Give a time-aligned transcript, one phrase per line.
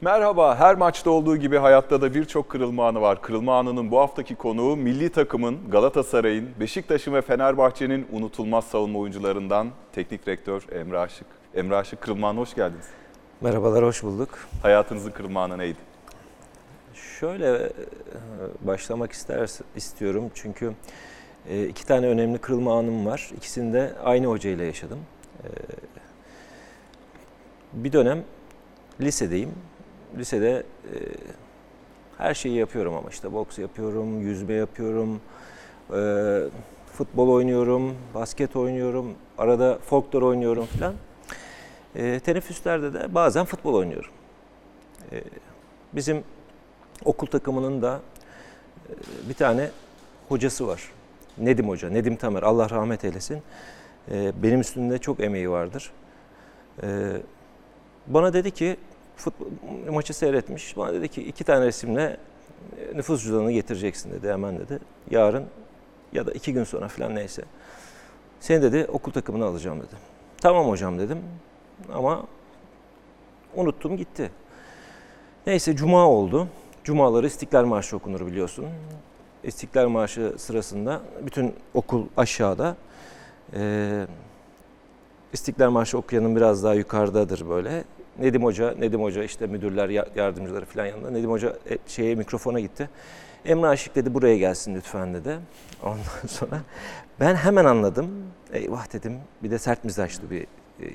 [0.00, 3.22] Merhaba, her maçta olduğu gibi hayatta da birçok kırılma anı var.
[3.22, 10.26] Kırılma anının bu haftaki konuğu milli takımın, Galatasaray'ın, Beşiktaş'ın ve Fenerbahçe'nin unutulmaz savunma oyuncularından teknik
[10.26, 11.26] direktör Emre Aşık.
[11.54, 12.86] Emre Aşık, kırılma anı hoş geldiniz.
[13.40, 14.28] Merhabalar, hoş bulduk.
[14.62, 15.78] Hayatınızın kırılma anı neydi?
[16.94, 17.70] Şöyle e,
[18.60, 20.72] başlamak ister, istiyorum çünkü
[21.48, 23.30] e, iki tane önemli kırılma anım var.
[23.36, 24.98] İkisini de aynı hocayla yaşadım.
[25.44, 25.48] E,
[27.72, 28.24] Bir dönem
[29.00, 29.50] lisedeyim.
[30.18, 30.96] Lisede e,
[32.18, 35.20] her şeyi yapıyorum ama işte boks yapıyorum, yüzme yapıyorum,
[35.94, 36.42] e,
[36.92, 40.94] futbol oynuyorum, basket oynuyorum, arada folklor oynuyorum filan.
[41.94, 44.10] E, teneffüslerde de bazen futbol oynuyorum.
[45.12, 45.22] E,
[45.92, 46.24] bizim
[47.04, 48.00] okul takımının da
[48.88, 48.92] e,
[49.28, 49.70] bir tane
[50.28, 50.92] hocası var.
[51.38, 52.42] Nedim Hoca, Nedim Tamer.
[52.42, 53.42] Allah rahmet eylesin.
[54.10, 55.92] E, Benim üstümde çok emeği vardır.
[56.82, 56.86] E,
[58.06, 58.76] Bana dedi ki,
[59.16, 59.46] futbol
[59.92, 60.76] maçı seyretmiş.
[60.76, 62.16] Bana dedi ki iki tane resimle
[62.78, 64.78] e, nüfus cüzdanını getireceksin dedi hemen dedi.
[65.10, 65.44] Yarın
[66.12, 67.42] ya da iki gün sonra falan neyse.
[68.40, 69.96] Seni dedi okul takımına alacağım dedi.
[70.40, 71.18] Tamam hocam dedim
[71.92, 72.26] ama
[73.54, 74.30] unuttum gitti.
[75.46, 76.48] Neyse cuma oldu.
[76.84, 78.66] Cumaları İstiklal Marşı okunur biliyorsun.
[79.44, 82.76] İstiklal Marşı sırasında bütün okul aşağıda.
[83.54, 84.06] Ee,
[85.32, 87.84] İstiklal Marşı okuyanın biraz daha yukarıdadır böyle.
[88.18, 91.10] Nedim Hoca, Nedim Hoca işte müdürler, ya- yardımcıları falan yanında.
[91.10, 92.90] Nedim Hoca e, şeye mikrofona gitti.
[93.44, 95.38] Emre Aşık dedi buraya gelsin lütfen dedi.
[95.82, 96.60] Ondan sonra
[97.20, 98.10] ben hemen anladım.
[98.52, 99.18] Eyvah dedim.
[99.42, 100.46] Bir de sert mizaçlı bir e,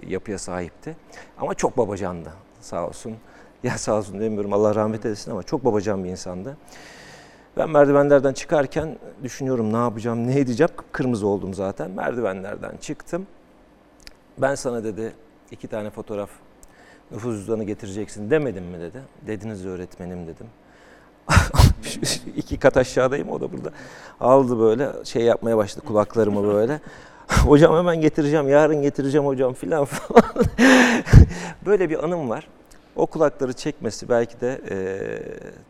[0.07, 0.95] yapıya sahipti.
[1.37, 3.15] Ama çok babacandı sağ olsun.
[3.63, 6.57] Ya sağ olsun demiyorum Allah rahmet eylesin ama çok babacan bir insandı.
[7.57, 10.71] Ben merdivenlerden çıkarken düşünüyorum ne yapacağım, ne edeceğim.
[10.91, 11.91] Kırmızı oldum zaten.
[11.91, 13.27] Merdivenlerden çıktım.
[14.37, 15.13] Ben sana dedi
[15.51, 16.29] iki tane fotoğraf
[17.11, 19.01] nüfus cüzdanı getireceksin demedim mi dedi.
[19.27, 20.47] Dediniz öğretmenim dedim.
[22.35, 23.71] iki kat aşağıdayım o da burada.
[24.19, 26.79] Aldı böyle şey yapmaya başladı kulaklarımı böyle.
[27.45, 30.23] hocam hemen getireceğim, yarın getireceğim hocam filan falan.
[31.65, 32.47] böyle bir anım var.
[32.95, 34.77] O kulakları çekmesi belki de e,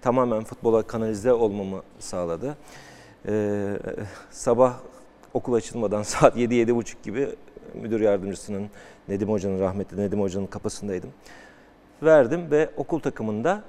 [0.02, 2.58] tamamen futbola kanalize olmamı sağladı.
[3.28, 3.68] E,
[4.32, 4.74] sabah
[5.34, 7.30] okul açılmadan saat 7-7.30 gibi
[7.74, 8.70] müdür yardımcısının
[9.12, 11.10] Nedim Hoca'nın rahmetli Nedim Hoca'nın kapısındaydım.
[12.04, 13.62] Verdim ve okul takımında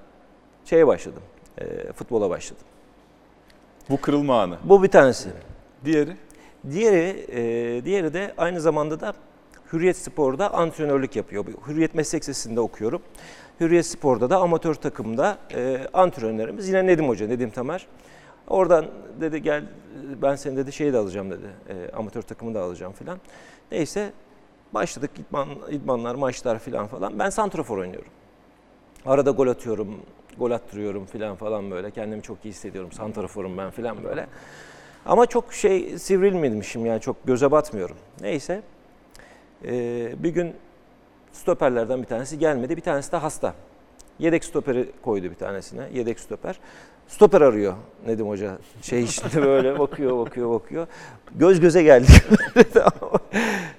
[0.64, 1.22] şeye başladım.
[1.58, 2.64] E, futbola başladım.
[3.90, 4.58] Bu kırılma anı.
[4.64, 5.28] Bu bir tanesi.
[5.84, 6.16] Diğeri?
[6.70, 9.12] Diğeri, e, diğeri de aynı zamanda da
[9.72, 11.44] Hürriyet Spor'da antrenörlük yapıyor.
[11.66, 13.02] Hürriyet Meslek Lisesi'nde okuyorum.
[13.60, 17.86] Hürriyet Spor'da da amatör takımda e, antrenörümüz yine Nedim Hoca, Nedim Tamer.
[18.48, 18.86] Oradan
[19.20, 19.64] dedi gel
[20.22, 21.46] ben seni dedi şeyi de alacağım dedi.
[21.68, 23.18] E, amatör takımı da alacağım filan.
[23.72, 24.12] Neyse
[24.74, 27.18] başladık idman, idmanlar, maçlar filan falan.
[27.18, 28.10] Ben santrafor oynuyorum.
[29.06, 29.96] Arada gol atıyorum,
[30.38, 31.90] gol attırıyorum filan falan böyle.
[31.90, 32.92] Kendimi çok iyi hissediyorum.
[32.92, 34.26] Santraforum ben filan böyle.
[35.06, 37.96] Ama çok şey sivrilmemişim yani çok göze batmıyorum.
[38.20, 38.62] Neyse.
[39.64, 40.54] Ee, bir gün
[41.32, 42.76] stoperlerden bir tanesi gelmedi.
[42.76, 43.54] Bir tanesi de hasta.
[44.18, 45.88] Yedek stoperi koydu bir tanesine.
[45.92, 46.60] Yedek stoper.
[47.08, 47.74] Stoper arıyor
[48.06, 48.58] Nedim Hoca.
[48.82, 50.86] Şey işte böyle bakıyor, bakıyor, bakıyor.
[51.34, 52.10] Göz göze geldik.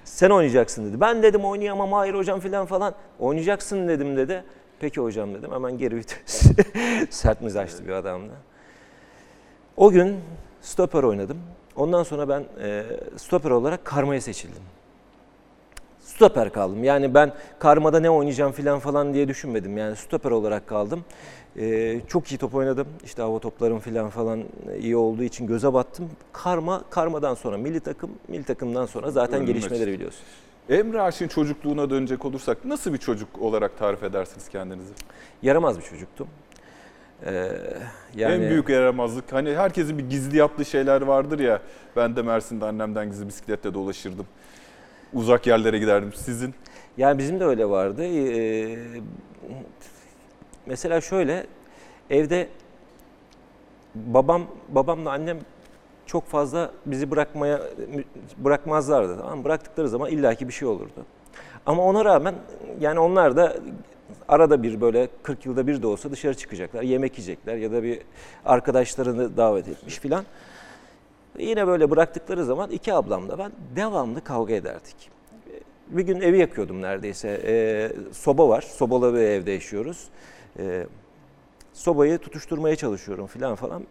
[0.03, 1.01] Sen oynayacaksın dedi.
[1.01, 2.93] Ben dedim oynayamam hayır hocam filan falan.
[3.19, 4.43] Oynayacaksın dedim dedi.
[4.79, 5.51] Peki hocam dedim.
[5.51, 6.43] Hemen geri vites.
[7.09, 8.33] Sert mizaçlı bir adamdı.
[9.77, 10.15] O gün
[10.61, 11.37] stoper oynadım.
[11.75, 12.83] Ondan sonra ben e,
[13.17, 14.63] stoper olarak karmaya seçildim.
[15.99, 16.83] Stoper kaldım.
[16.83, 19.77] Yani ben karmada ne oynayacağım filan falan diye düşünmedim.
[19.77, 21.05] Yani stoper olarak kaldım.
[21.59, 22.87] E, çok iyi top oynadım.
[23.03, 24.43] İşte hava toplarım filan falan
[24.79, 26.09] iyi olduğu için göze battım.
[26.33, 29.93] Karma, karmadan sonra milli takım, milli takımdan sonra zaten Ölüm gelişmeleri maçı.
[29.93, 30.21] biliyorsun.
[30.69, 34.93] Emre Aşık'ın çocukluğuna dönecek olursak nasıl bir çocuk olarak tarif edersiniz kendinizi?
[35.41, 36.27] Yaramaz bir çocuktum.
[37.25, 37.49] E,
[38.15, 38.33] yani...
[38.45, 41.61] En büyük yaramazlık hani herkesin bir gizli yaptığı şeyler vardır ya.
[41.95, 44.25] Ben de Mersin'de annemden gizli bisikletle dolaşırdım.
[45.13, 46.13] Uzak yerlere giderdim.
[46.13, 46.53] Sizin?
[46.97, 48.03] Yani bizim de öyle vardı.
[48.03, 48.77] Ee,
[50.65, 51.47] mesela şöyle
[52.09, 52.47] evde
[53.95, 55.37] babam babamla annem
[56.05, 57.61] çok fazla bizi bırakmaya
[58.37, 59.17] bırakmazlardı.
[59.17, 59.43] Tamam?
[59.43, 61.05] Bıraktıkları zaman illaki bir şey olurdu.
[61.65, 62.35] Ama ona rağmen
[62.79, 63.55] yani onlar da
[64.27, 67.99] arada bir böyle 40 yılda bir de olsa dışarı çıkacaklar, yemek yiyecekler ya da bir
[68.45, 70.25] arkadaşlarını davet etmiş filan.
[71.39, 74.95] Yine böyle bıraktıkları zaman iki ablamla ben devamlı kavga ederdik.
[75.87, 77.41] Bir gün evi yakıyordum neredeyse.
[77.45, 80.07] Ee, soba var, sobalı bir evde yaşıyoruz.
[80.59, 80.87] Ee,
[81.73, 83.83] sobayı tutuşturmaya çalışıyorum filan falan.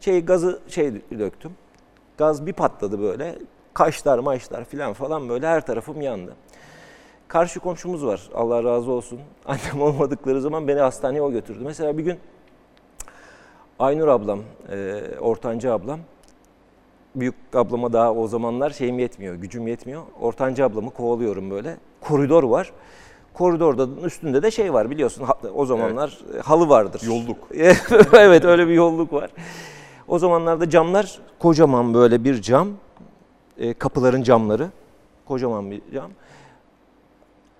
[0.00, 1.52] Şey gazı şey döktüm.
[2.18, 3.38] Gaz bir patladı böyle.
[3.74, 6.36] Kaşlar maçlar filan falan böyle her tarafım yandı.
[7.28, 8.30] Karşı komşumuz var.
[8.34, 9.20] Allah razı olsun.
[9.46, 11.60] Annem olmadıkları zaman beni hastaneye o götürdü.
[11.64, 12.18] Mesela bir gün
[13.78, 14.40] Aynur ablam,
[14.70, 16.00] e, ortanca ablam,
[17.14, 20.02] büyük ablama daha o zamanlar şeyim yetmiyor, gücüm yetmiyor.
[20.20, 21.76] Ortanca ablamı kovalıyorum böyle.
[22.00, 22.72] Koridor var.
[23.38, 27.02] Koridorda üstünde de şey var biliyorsun o zamanlar e, halı vardır.
[27.06, 27.38] Yolluk.
[28.12, 29.30] evet öyle bir yolluk var.
[30.08, 32.68] O zamanlarda camlar kocaman böyle bir cam.
[33.58, 34.68] E, kapıların camları.
[35.24, 36.10] Kocaman bir cam.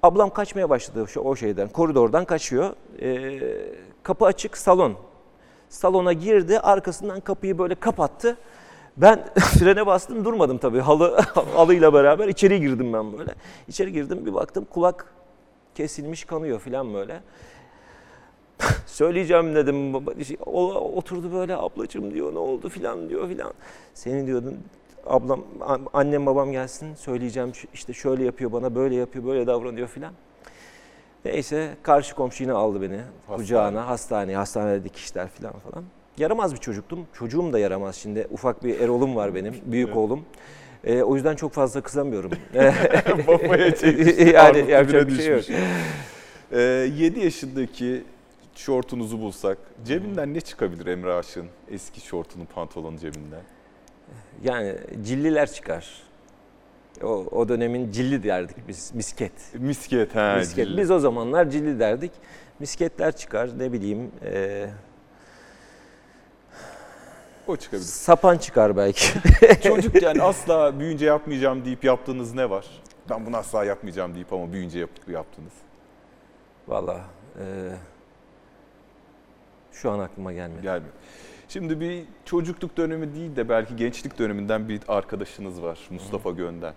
[0.02, 1.68] Ablam kaçmaya başladı şu, o şeyden.
[1.68, 2.72] Koridordan kaçıyor.
[3.00, 3.40] E,
[4.02, 4.94] kapı açık salon.
[5.68, 8.36] Salona girdi arkasından kapıyı böyle kapattı.
[8.96, 11.20] Ben frene bastım durmadım tabii halı
[11.54, 13.34] halıyla beraber içeri girdim ben böyle.
[13.68, 15.17] İçeri girdim bir baktım kulak
[15.82, 17.20] kesilmiş kanıyor falan böyle.
[18.86, 19.92] Söyleyeceğim dedim.
[20.24, 23.52] Şey, O oturdu böyle ablacığım diyor ne oldu filan diyor filan.
[23.94, 24.58] Senin diyordun
[25.06, 30.12] ablam an- annem babam gelsin söyleyeceğim işte şöyle yapıyor bana böyle yapıyor böyle davranıyor filan.
[31.24, 33.00] Neyse karşı komşu yine aldı beni
[33.36, 35.84] kucağına hastaneye hastanede dikişler filan falan.
[36.18, 37.06] Yaramaz bir çocuktum.
[37.12, 38.26] Çocuğum da yaramaz şimdi.
[38.30, 40.24] Ufak bir Erol'um var benim büyük oğlum.
[40.84, 42.30] Ee, o yüzden çok fazla kızamıyorum.
[43.26, 44.34] Babaya çekmiş.
[44.34, 45.44] yani yapacak bir şey yok.
[46.52, 46.58] Ee,
[46.96, 48.04] 7 yaşındaki
[48.54, 53.42] şortunuzu bulsak cebinden ne çıkabilir Emre Aşık'ın eski şortunun pantolonun cebinden?
[54.44, 56.02] Yani cilliler çıkar.
[57.02, 59.32] O, o dönemin cilli derdik biz, misket.
[59.54, 60.36] Misket ha.
[60.38, 60.66] misket.
[60.66, 60.78] cilli.
[60.78, 62.12] Biz o zamanlar cilli derdik.
[62.58, 64.66] Misketler çıkar, ne bileyim, e,
[67.48, 67.86] O çıkabilir.
[67.86, 69.12] sapan çıkar belki.
[69.62, 72.66] Çocukken asla büyüyünce yapmayacağım deyip yaptığınız ne var?
[73.10, 75.52] Ben bunu asla yapmayacağım deyip ama büyüyünce yap, yaptınız.
[76.68, 77.02] Vallahi
[77.38, 77.44] e,
[79.72, 80.62] şu an aklıma gelmedi.
[80.62, 80.92] Gelmiyor.
[81.48, 86.74] Şimdi bir çocukluk dönemi değil de belki gençlik döneminden bir arkadaşınız var Mustafa Gönden.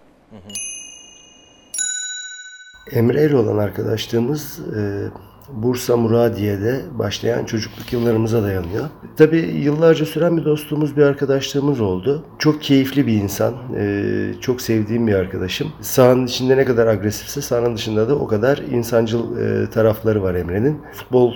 [2.91, 5.09] Emre ile olan arkadaşlığımız e,
[5.49, 8.85] Bursa Muradiye'de başlayan çocukluk yıllarımıza dayanıyor.
[9.17, 12.25] Tabii yıllarca süren bir dostluğumuz, bir arkadaşlığımız oldu.
[12.39, 15.67] Çok keyifli bir insan, e, çok sevdiğim bir arkadaşım.
[15.81, 20.81] Sahanın içinde ne kadar agresifse sahanın dışında da o kadar insancıl e, tarafları var Emre'nin.
[20.93, 21.33] Futbol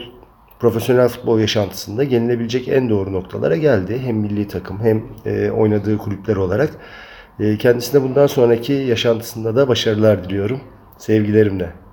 [0.60, 4.00] profesyonel futbol yaşantısında gelinebilecek en doğru noktalara geldi.
[4.04, 6.70] Hem milli takım hem e, oynadığı kulüpler olarak.
[7.60, 10.60] Kendisine bundan sonraki yaşantısında da başarılar diliyorum.
[10.98, 11.85] Sevgilerimle.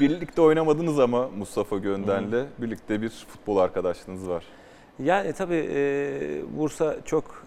[0.00, 4.44] Birlikte oynamadınız ama Mustafa Gönden'le birlikte bir futbol arkadaşlığınız var.
[4.98, 7.46] Yani tabii e, Bursa çok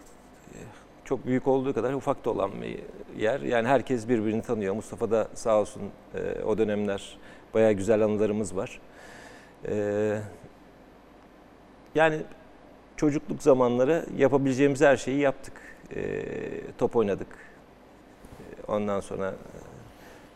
[1.06, 2.80] çok büyük olduğu kadar ufak da olan bir
[3.22, 3.40] yer.
[3.42, 4.76] Yani herkes birbirini tanıyor.
[4.76, 5.82] Mustafa da sağ olsun
[6.16, 7.18] e, o dönemler
[7.54, 8.80] bayağı güzel anılarımız var.
[9.68, 10.18] E,
[11.96, 12.22] yani
[12.98, 15.54] çocukluk zamanları yapabileceğimiz her şeyi yaptık.
[15.96, 16.24] E,
[16.78, 17.28] top oynadık.
[17.28, 19.34] E, Ondan sonra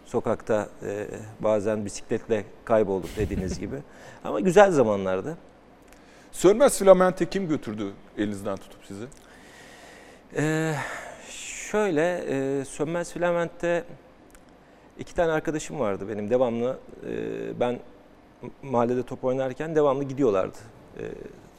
[0.05, 1.07] sokakta e,
[1.39, 3.75] bazen bisikletle kaybolduk dediğiniz gibi.
[4.23, 5.37] Ama güzel zamanlardı.
[6.31, 9.05] Sönmez Filament'e kim götürdü elinizden tutup sizi?
[10.37, 10.73] Ee,
[11.71, 13.83] şöyle e, Sönmez Filament'te
[14.99, 17.79] iki tane arkadaşım vardı benim devamlı e, ben
[18.63, 20.57] mahallede top oynarken devamlı gidiyorlardı.
[20.99, 21.03] E,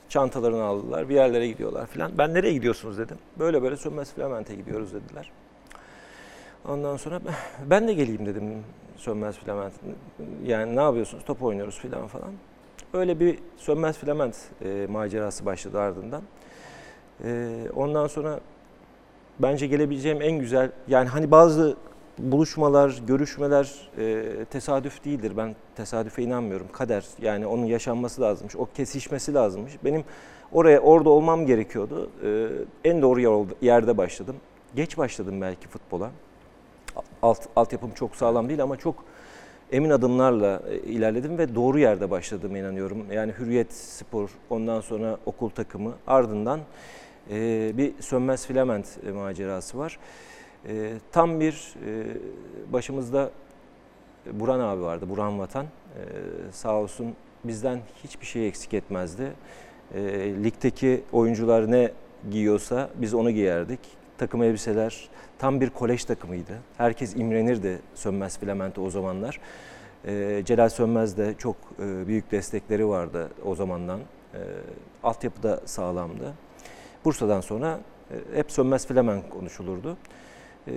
[0.09, 2.19] çantalarını aldılar bir yerlere gidiyorlar filan.
[2.19, 3.17] Ben nereye gidiyorsunuz dedim.
[3.39, 5.31] Böyle böyle Sönmez Filament'e gidiyoruz dediler.
[6.69, 7.21] Ondan sonra
[7.67, 8.65] ben de geleyim dedim
[8.97, 9.73] Sönmez Filament.
[10.45, 12.33] Yani ne yapıyorsunuz top oynuyoruz filan falan.
[12.93, 16.23] Öyle bir Sönmez Filament e, macerası başladı ardından.
[17.25, 18.40] E, ondan sonra
[19.38, 21.76] bence gelebileceğim en güzel yani hani bazı
[22.19, 25.33] buluşmalar, görüşmeler e, tesadüf değildir.
[25.37, 26.67] Ben tesadüfe inanmıyorum.
[26.73, 28.57] Kader yani onun yaşanması lazımmış.
[28.57, 29.73] O kesişmesi lazımmış.
[29.85, 30.05] Benim
[30.52, 32.11] oraya orada olmam gerekiyordu.
[32.25, 32.49] E,
[32.90, 34.37] en doğru yerde başladım.
[34.75, 36.11] Geç başladım belki futbola.
[37.23, 39.05] Alt, altyapım çok sağlam değil ama çok
[39.73, 43.12] emin adımlarla e, ilerledim ve doğru yerde başladığıma inanıyorum.
[43.12, 46.61] Yani Hürriyet Spor, ondan sonra okul takımı, ardından
[47.31, 49.99] e, bir Sönmez Filament e, macerası var.
[50.69, 52.05] E, tam bir e,
[52.73, 53.31] başımızda
[54.33, 55.65] Buran abi vardı, Buran Vatan.
[55.65, 56.03] E,
[56.53, 59.33] sağ olsun bizden hiçbir şey eksik etmezdi.
[59.95, 60.00] E,
[60.45, 61.93] ligdeki oyuncular ne
[62.31, 63.81] giyiyorsa biz onu giyerdik.
[64.18, 65.08] Takım elbiseler
[65.38, 66.52] tam bir kolej takımıydı.
[66.76, 69.40] Herkes imrenirdi Sönmez Filament'e o zamanlar.
[70.06, 74.00] E, Celal Sönmez de çok e, büyük destekleri vardı o zamandan.
[74.35, 74.40] E,
[75.02, 76.35] altyapı da sağlamdı.
[77.04, 77.80] Bursa'dan sonra
[78.11, 79.96] e, hep Sönmez Filament konuşulurdu.
[80.68, 80.73] E,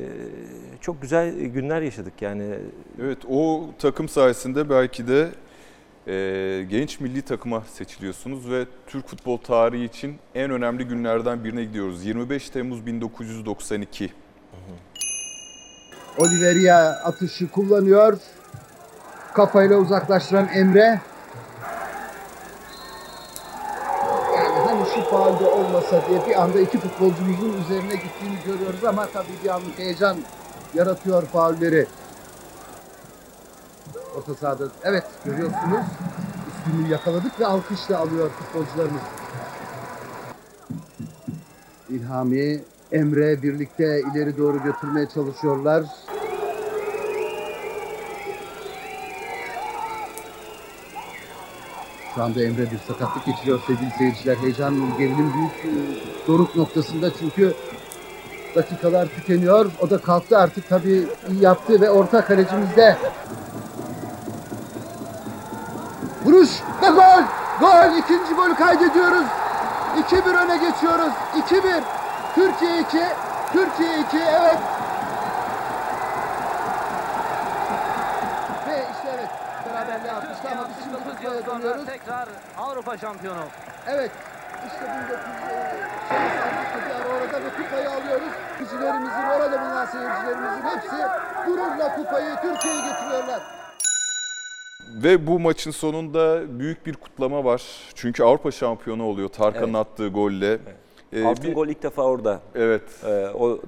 [0.81, 2.55] çok güzel günler yaşadık yani.
[3.01, 5.29] Evet o takım sayesinde belki de
[6.09, 12.05] e, genç milli takıma seçiliyorsunuz ve Türk futbol tarihi için en önemli günlerden birine gidiyoruz.
[12.05, 14.13] 25 Temmuz 1992.
[16.17, 18.17] Oliveria atışı kullanıyor.
[19.33, 21.01] Kafayla uzaklaştıran Emre.
[24.35, 29.43] Yani hani şu faalde olmasa diye bir anda iki futbolcumuzun üzerine gittiğini görüyoruz ama tabii
[29.43, 30.17] bir anlık heyecan
[30.73, 31.87] yaratıyor faulleri.
[34.19, 35.85] Orta sahada evet görüyorsunuz
[36.57, 39.01] üstünlüğü yakaladık ve alkışla alıyor futbolcularımız.
[41.89, 42.61] İlhami,
[42.91, 45.83] Emre birlikte ileri doğru götürmeye çalışıyorlar.
[52.15, 54.35] Şu anda Emre bir sakatlık geçiriyor sevgili seyirciler.
[54.35, 57.53] Heyecan, gerilim büyük e, doruk noktasında çünkü
[58.55, 59.71] dakikalar tükeniyor.
[59.81, 62.97] O da kalktı artık tabii iyi yaptı ve orta kalecimizde.
[66.39, 67.23] Vuruş ve gol!
[67.59, 67.97] Gol!
[67.97, 69.25] İkinci golü kaydediyoruz.
[70.11, 71.13] 2-1 öne geçiyoruz.
[71.49, 71.81] 2-1.
[72.35, 73.03] Türkiye 2.
[73.53, 74.17] Türkiye 2.
[74.17, 74.57] Evet.
[78.67, 79.29] Ve işte evet.
[79.65, 81.85] Beraberliğe atmıştı ama biz şimdi 69 kupaya yıl sonra dönüyoruz.
[81.85, 82.27] tekrar
[82.57, 83.43] Avrupa şampiyonu.
[83.87, 84.11] Evet.
[84.67, 88.31] İşte 1980 bir ara orada ve kupayı alıyoruz.
[88.57, 90.95] Seyircilerimizin orada bulunan seyircilerimizin hepsi
[91.45, 93.39] gururla kupayı Türkiye'ye getiriyorlar.
[94.95, 97.63] Ve bu maçın sonunda büyük bir kutlama var.
[97.95, 99.75] Çünkü Avrupa şampiyonu oluyor Tarkan'ın Evet.
[99.75, 100.59] attığı golle.
[101.13, 102.41] Ee, Altın bir- gol ilk defa orada.
[102.55, 102.81] Evet.
[103.05, 103.59] Ee, o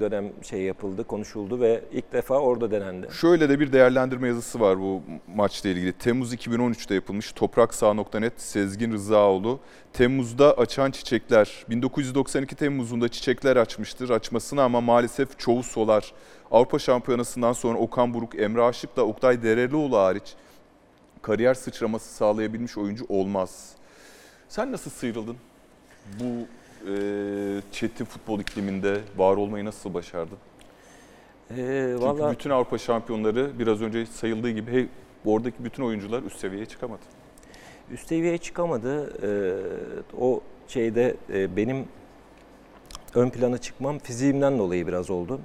[0.00, 3.08] dönem şey yapıldı, konuşuldu ve ilk defa orada denendi.
[3.12, 5.02] Şöyle de bir değerlendirme yazısı var bu
[5.36, 5.92] maçla ilgili.
[5.92, 9.58] Temmuz 2013'te yapılmış Topraksağ.net Sezgin Rızaoğlu.
[9.92, 11.64] Temmuz'da açan çiçekler.
[11.70, 16.12] 1992 Temmuz'unda çiçekler açmıştır açmasına ama maalesef çoğu solar.
[16.50, 20.34] Avrupa Şampiyonası'ndan sonra Okan Buruk, Emre Aşık'la Oktay Derelioğlu hariç
[21.26, 23.72] kariyer sıçraması sağlayabilmiş oyuncu olmaz.
[24.48, 25.36] Sen nasıl sıyrıldın?
[26.20, 26.46] Bu
[26.90, 26.94] e,
[27.72, 30.38] çetin futbol ikliminde var olmayı nasıl başardın?
[31.50, 34.86] Ee, Çünkü Valla bütün Avrupa şampiyonları biraz önce sayıldığı gibi hey,
[35.24, 37.02] oradaki bütün oyuncular üst seviyeye çıkamadı.
[37.90, 39.12] üst seviyeye çıkamadı.
[39.22, 41.84] Ee, o şeyde e, benim
[43.14, 45.40] ön plana çıkmam fiziğimden dolayı biraz oldu.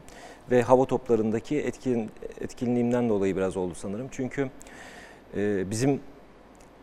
[0.51, 2.11] Ve hava toplarındaki etkin,
[2.41, 4.07] etkinliğimden dolayı biraz oldu sanırım.
[4.11, 4.50] Çünkü
[5.38, 6.00] e, bizim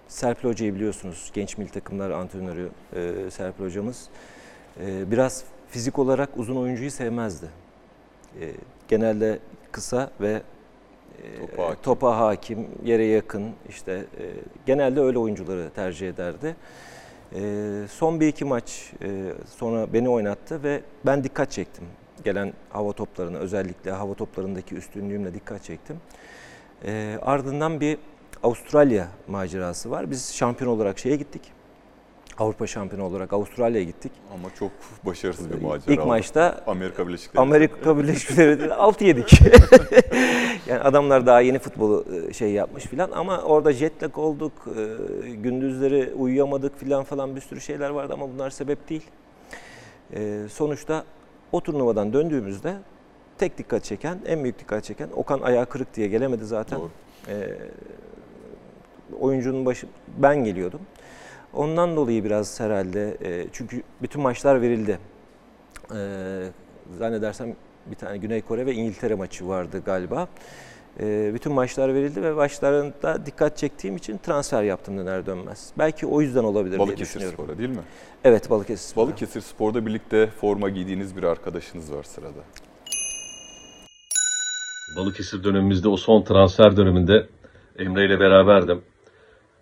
[0.08, 1.30] Serpil Hoca'yı biliyorsunuz.
[1.34, 4.08] Genç milli takımlar antrenörü e, Serpil Hocamız.
[4.80, 7.46] e, biraz fizik olarak uzun oyuncuyu sevmezdi.
[8.40, 8.50] E,
[8.88, 9.38] genelde
[9.72, 10.42] kısa ve
[11.22, 11.82] e, Topa hakim.
[11.82, 14.24] topa hakim, yere yakın işte e,
[14.66, 16.56] genelde öyle oyuncuları tercih ederdi.
[17.34, 17.40] E,
[17.90, 21.84] son bir iki maç e, sonra beni oynattı ve ben dikkat çektim.
[22.24, 25.96] Gelen hava toplarına özellikle hava toplarındaki üstünlüğümle dikkat çektim.
[26.84, 27.98] E, ardından bir
[28.42, 30.10] Avustralya macerası var.
[30.10, 31.42] Biz şampiyon olarak şeye gittik.
[32.38, 34.12] Avrupa şampiyonu olarak Avustralya'ya gittik.
[34.34, 34.70] Ama çok
[35.06, 35.94] başarısız bir macera.
[35.94, 37.42] İlk maçta Amerika Birleşik Devletleri.
[37.42, 39.40] Amerika Birleşik Devletleri 6 yedik.
[40.68, 44.52] yani adamlar daha yeni futbolu e, şey yapmış filan ama orada jet lag olduk,
[45.26, 49.04] e, gündüzleri uyuyamadık filan falan bir sürü şeyler vardı ama bunlar sebep değil.
[50.12, 51.04] E, Sonuçta
[51.52, 52.76] o turnuvadan döndüğümüzde
[53.38, 56.78] tek dikkat çeken, en büyük dikkat çeken Okan ayağı kırık diye gelemedi zaten.
[56.80, 56.90] Doğru.
[59.20, 59.86] Oyuncunun başı
[60.18, 60.80] ben geliyordum.
[61.54, 64.98] Ondan dolayı biraz herhalde e, çünkü bütün maçlar verildi.
[65.94, 65.98] E,
[66.98, 67.54] zannedersem
[67.86, 70.28] bir tane Güney Kore ve İngiltere maçı vardı galiba.
[71.00, 75.72] E, bütün maçlar verildi ve maçlarında dikkat çektiğim için transfer yaptım döner dönmez.
[75.78, 77.44] Belki o yüzden olabilir diye Balıkesir düşünüyorum.
[77.44, 77.82] Spor'a değil mi?
[78.24, 78.88] Evet Balıkesir.
[78.88, 79.06] Spor'a.
[79.06, 82.40] Balıkesir Spor'da birlikte forma giydiğiniz bir arkadaşınız var sırada.
[84.96, 87.26] Balıkesir dönemimizde o son transfer döneminde
[87.78, 88.82] Emre ile beraberdim.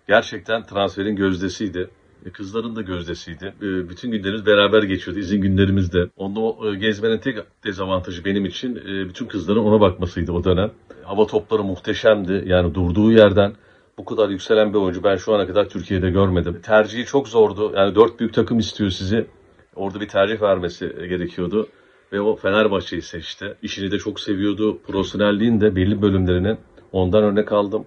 [0.07, 1.89] Gerçekten transferin gözdesiydi.
[2.25, 3.53] E, Kızların da gözdesiydi.
[3.61, 5.19] E, Bütün günlerimiz beraber geçiyordu.
[5.19, 6.09] izin günlerimizde.
[6.15, 8.75] Onda e, gezmenin tek dezavantajı benim için
[9.09, 10.71] bütün kızların ona bakmasıydı o dönem.
[11.03, 12.43] Hava topları muhteşemdi.
[12.45, 13.53] Yani durduğu yerden
[13.97, 16.59] bu kadar yükselen bir oyuncu ben şu ana kadar Türkiye'de görmedim.
[16.63, 17.71] Tercihi çok zordu.
[17.75, 19.27] Yani dört büyük takım istiyor sizi.
[19.75, 21.67] Orada bir tercih vermesi gerekiyordu.
[22.13, 23.55] Ve o Fenerbahçe'yi seçti.
[23.61, 24.79] İşini de çok seviyordu.
[24.87, 26.57] Profesyonelliğin de belli bölümlerini
[26.91, 27.85] ondan örnek aldım.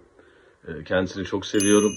[0.85, 1.93] Kendisini çok seviyorum.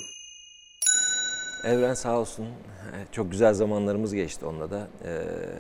[1.64, 2.46] Evren sağ olsun.
[2.46, 4.88] e, Çok güzel zamanlarımız geçti onunla da.
[5.06, 5.08] Ee,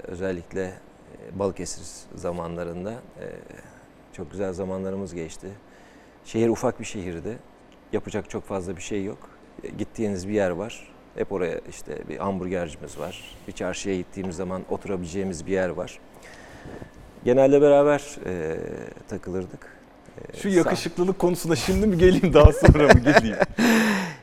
[0.08, 1.84] özellikle e, Balıkesir
[2.16, 3.26] zamanlarında e,
[4.14, 5.48] çok güzel zamanlarımız geçti.
[6.26, 7.38] Şehir ufak bir şehirdi.
[7.94, 9.30] Yapacak çok fazla bir şey yok.
[9.64, 10.94] E, Gittiğiniz bir yer var.
[11.16, 13.36] Hep oraya işte bir hamburgercimiz var.
[13.48, 16.00] Bir çarşıya gittiğimiz zaman oturabileceğimiz bir yer var.
[17.26, 18.58] Genelde beraber e,
[19.08, 19.78] takılırdık.
[20.34, 23.36] E, Şu yakışıklılık konusuna şimdi mi geleyim daha sonra mı geleyim?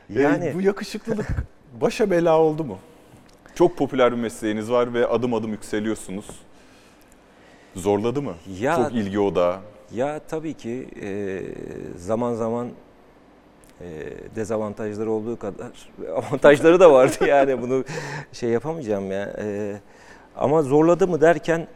[0.09, 1.27] Yani- Ee, bu yakışıklılık
[1.81, 2.77] başa bela oldu mu?
[3.55, 6.25] Çok popüler bir mesleğiniz var ve adım adım yükseliyorsunuz.
[7.75, 8.33] Zorladı mı?
[8.59, 9.59] Ya- Çok ilgi odağı.
[9.93, 11.41] Ya tabii ki e,
[11.97, 12.67] zaman zaman
[13.81, 13.87] e,
[14.35, 17.83] dezavantajları olduğu kadar avantajları da vardı yani bunu
[18.33, 19.33] şey yapamayacağım ya.
[19.41, 19.75] E,
[20.35, 21.67] ama zorladı mı derken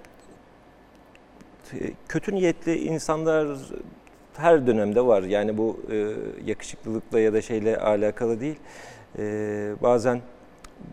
[1.73, 3.47] e, kötü niyetli insanlar
[4.37, 5.23] her dönemde var.
[5.23, 6.07] Yani bu e,
[6.45, 8.55] yakışıklılıkla ya da şeyle alakalı değil.
[9.17, 10.21] E, bazen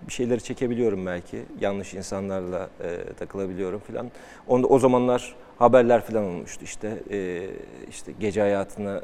[0.08, 1.42] bir şeyleri çekebiliyorum belki.
[1.60, 4.10] Yanlış insanlarla e, takılabiliyorum filan.
[4.48, 6.98] Onda o zamanlar haberler filan olmuştu işte.
[7.10, 7.48] E,
[7.90, 9.02] işte gece hayatına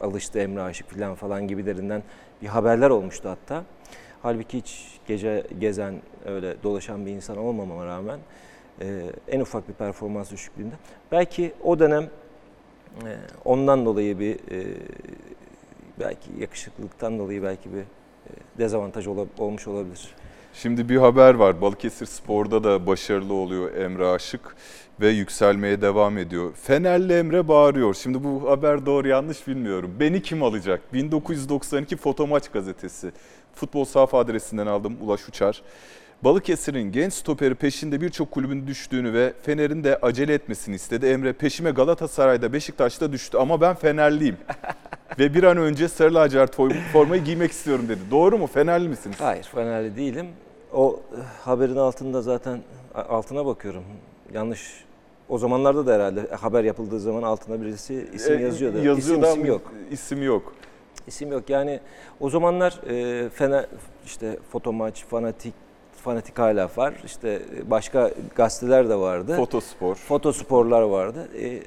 [0.00, 2.02] alıştı Emre Aşık filan falan gibilerinden
[2.42, 3.64] bir haberler olmuştu hatta.
[4.22, 8.18] Halbuki hiç gece gezen öyle dolaşan bir insan olmamama rağmen
[8.80, 10.74] e, en ufak bir performans düşüklüğünde.
[11.12, 12.10] Belki o dönem
[13.06, 13.10] e,
[13.44, 14.76] ondan dolayı bir e,
[16.00, 17.84] belki yakışıklılıktan dolayı belki bir
[18.58, 20.08] dezavantaj ola- olmuş olabilir.
[20.54, 21.60] Şimdi bir haber var.
[21.60, 24.56] Balıkesir Spor'da da başarılı oluyor Emre Aşık
[25.00, 26.52] ve yükselmeye devam ediyor.
[26.62, 27.94] Fenerli Emre bağırıyor.
[27.94, 29.90] Şimdi bu haber doğru yanlış bilmiyorum.
[30.00, 30.92] Beni kim alacak?
[30.92, 33.12] 1992 Fotomaç gazetesi.
[33.54, 35.62] Futbol sahaf adresinden aldım Ulaş Uçar.
[36.24, 41.06] Balıkesir'in genç stoperi peşinde birçok kulübün düştüğünü ve Fener'in de acele etmesini istedi.
[41.06, 44.36] Emre peşime Galatasaray'da Beşiktaş'ta düştü ama ben Fenerliyim.
[45.18, 46.56] Ve bir an önce sarı lacivert
[46.92, 48.00] formayı giymek istiyorum dedi.
[48.10, 48.46] Doğru mu?
[48.46, 49.16] Fenerli misiniz?
[49.20, 50.26] Hayır, Fenerli değilim.
[50.72, 52.60] O e, haberin altında zaten
[52.94, 53.82] altına bakıyorum.
[54.34, 54.84] Yanlış.
[55.28, 58.76] O zamanlarda da herhalde haber yapıldığı zaman altına birisi isim E, yazıyordu.
[58.84, 59.72] Yazıyor isim, isim yok.
[59.90, 60.52] İsim yok.
[61.06, 61.50] İsim yok.
[61.50, 61.80] Yani
[62.20, 63.66] o zamanlar e, Fener
[64.06, 65.54] işte Fotomaç, Fanatik,
[66.04, 66.94] Fanatik hala var.
[67.04, 69.36] İşte başka gazeteler de vardı.
[69.36, 69.94] Fotospor.
[69.94, 71.28] Fotosporlar vardı.
[71.40, 71.60] E,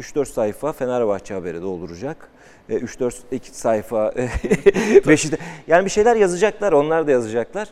[0.00, 2.30] 3-4 sayfa Fenerbahçe haberi dolduracak.
[2.68, 4.28] E, 3-4 iki sayfa e,
[5.08, 5.40] Beşiktaş.
[5.66, 7.68] Yani bir şeyler yazacaklar, onlar da yazacaklar.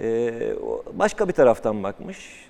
[0.00, 0.32] E,
[0.92, 2.48] başka bir taraftan bakmış.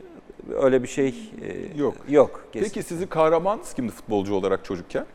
[0.62, 1.94] Öyle bir şey e, Yok.
[2.08, 2.44] Yok.
[2.52, 2.66] kesin.
[2.66, 5.06] Peki sizi kahramanınız kimdi futbolcu olarak çocukken?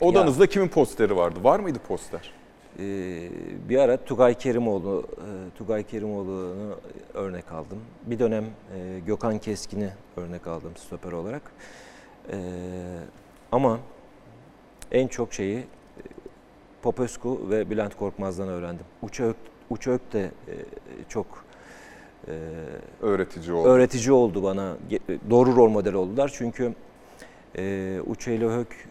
[0.00, 1.38] Odanızda kimin posteri vardı?
[1.42, 2.32] Var mıydı poster?
[3.68, 6.76] Bir ara Tugay Kerimoğlu, e, Tugay Kerimoğlu'nu
[7.14, 7.78] örnek aldım.
[8.06, 11.42] Bir dönem e, Gökhan Keskin'i örnek aldım stoper olarak.
[12.30, 12.36] Ee,
[13.52, 13.78] ama
[14.92, 15.64] en çok şeyi e,
[16.82, 18.86] Popescu ve Bülent Korkmaz'dan öğrendim.
[19.02, 19.36] Uçök,
[19.70, 20.54] Uçök de e,
[21.08, 21.26] çok
[22.28, 22.32] e,
[23.00, 23.68] Öğretici oldu.
[23.68, 24.76] öğretici oldu bana.
[25.30, 26.32] Doğru rol model oldular.
[26.34, 26.74] Çünkü
[27.58, 28.88] e, Uçe ile Hök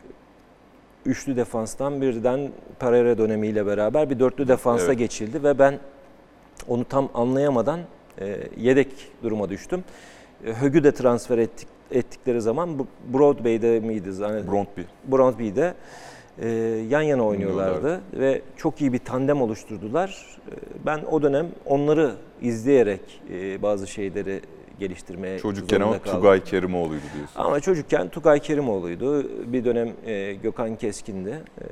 [1.05, 4.97] üçlü defanstan birden Pereira dönemiyle beraber bir dörtlü defansa Evet.
[4.99, 5.79] geçildi ve ben
[6.67, 7.79] onu tam anlayamadan
[8.19, 9.83] e, yedek duruma düştüm.
[10.43, 14.11] Hög'ü de transfer ettik, ettikleri zaman Broadway'de miydi?
[14.11, 14.53] Zannediyorum.
[14.53, 14.81] Brondby.
[15.11, 15.73] Brondby'de
[16.41, 16.49] e,
[16.89, 20.37] yan yana oynuyorlardı ve çok iyi bir tandem oluşturdular.
[20.47, 20.53] E,
[20.85, 24.41] ben o dönem onları izleyerek e, bazı şeyleri
[24.79, 26.11] geliştirmeye Çocukken ama kaldım.
[26.11, 27.35] Tugay Kerimoğlu'ydu diyorsun.
[27.39, 29.23] Ama çocukken Tugay Kerimoğlu'ydu.
[29.53, 31.29] Bir dönem e, Gökhan Keskin'di.
[31.29, 31.65] E,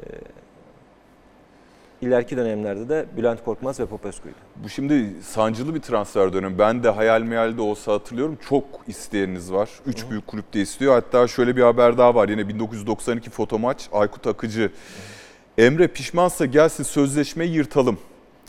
[2.02, 4.36] ileriki dönemlerde de Bülent Korkmaz ve Popescu'ydu.
[4.64, 6.60] Bu şimdi sancılı bir transfer dönemi.
[6.60, 8.38] Ben de hayal meyal de olsa hatırlıyorum.
[8.50, 9.70] Çok isteyeniniz var.
[9.86, 10.94] Üç büyük kulüp de istiyor.
[10.94, 12.30] Hatta şöyle bir haber daha var.
[12.30, 14.72] Yine 1992 fotomaç Aykut Akıcı.
[15.58, 17.98] Emre pişmansa gelsin sözleşmeyi yırtalım.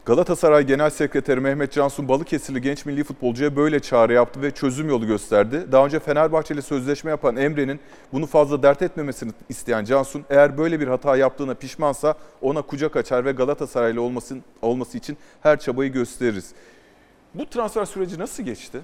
[0.04, 5.06] Galatasaray Genel Sekreteri Mehmet Cansun Balıkesirli genç milli futbolcuya böyle çağrı yaptı ve çözüm yolu
[5.06, 5.66] gösterdi.
[5.72, 7.80] Daha önce Fenerbahçe ile sözleşme yapan Emre'nin
[8.12, 13.24] bunu fazla dert etmemesini isteyen Cansun eğer böyle bir hata yaptığına pişmansa ona kucak açar
[13.24, 16.52] ve Galatasaraylı olmasın, olması için her çabayı gösteririz.
[17.34, 18.80] Bu transfer süreci nasıl geçti?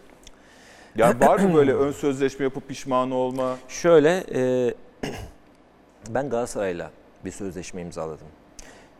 [0.97, 3.57] Yani var mı böyle ön sözleşme yapıp pişman olma?
[3.69, 4.75] Şöyle, e,
[6.09, 6.91] ben Galatasaray'la
[7.25, 8.27] bir sözleşme imzaladım.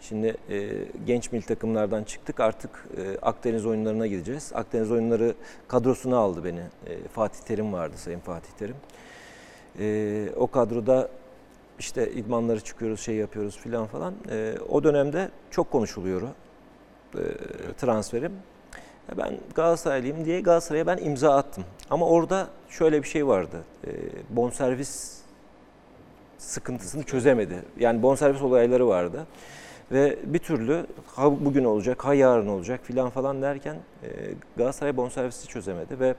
[0.09, 0.69] Şimdi e,
[1.07, 4.53] genç milli takımlardan çıktık artık e, Akdeniz oyunlarına gideceğiz.
[4.55, 5.35] Akdeniz oyunları
[5.69, 6.61] kadrosuna aldı beni.
[6.61, 8.77] E, Fatih Terim vardı Sayın Fatih Terim.
[9.81, 11.09] E, o kadroda
[11.79, 14.15] işte idmanları çıkıyoruz, şey yapıyoruz filan falan.
[14.31, 16.29] E, o dönemde çok konuşuluyor e,
[17.79, 18.33] transferim.
[19.09, 21.65] Ya Ben Galatasaraylıyım diye Galatasaray'a ben imza attım.
[21.91, 23.65] Ama orada şöyle bir şey vardı.
[23.87, 23.91] E,
[24.31, 25.17] bonservis
[26.39, 27.63] sıkıntısını çözemedi.
[27.79, 29.27] Yani bonservis olayları vardı.
[29.93, 34.09] Ve bir türlü ha bugün olacak, ha yarın olacak filan falan derken e,
[34.57, 36.15] Galatasaray bonservisi çözemedi ve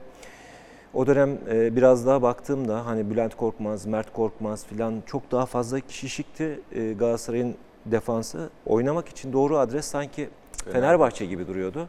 [0.94, 5.80] o dönem e, biraz daha baktığımda hani Bülent Korkmaz, Mert Korkmaz filan çok daha fazla
[5.80, 8.50] kişişikti e, Galatasaray'ın defansı.
[8.66, 10.30] Oynamak için doğru adres sanki
[10.72, 11.88] Fenerbahçe gibi duruyordu.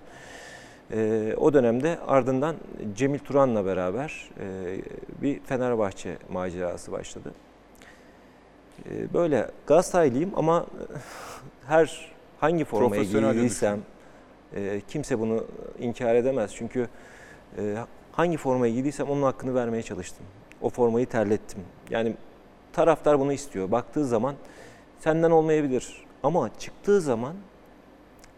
[0.93, 2.57] E, o dönemde ardından
[2.95, 4.79] Cemil Turan'la beraber e,
[5.23, 7.33] bir Fenerbahçe macerası başladı.
[8.91, 10.67] E, böyle Galatasaraylıyım ama
[11.69, 13.81] her hangi de giydiysem
[14.55, 15.45] e, kimse bunu
[15.79, 16.55] inkar edemez.
[16.55, 16.89] Çünkü
[17.59, 17.77] e,
[18.13, 20.27] hangi formayı giydiysem onun hakkını vermeye çalıştım.
[20.61, 21.61] O formayı terlettim.
[21.91, 22.15] Yani
[22.73, 23.71] taraftar bunu istiyor.
[23.71, 24.35] Baktığı zaman
[24.99, 27.35] senden olmayabilir ama çıktığı zaman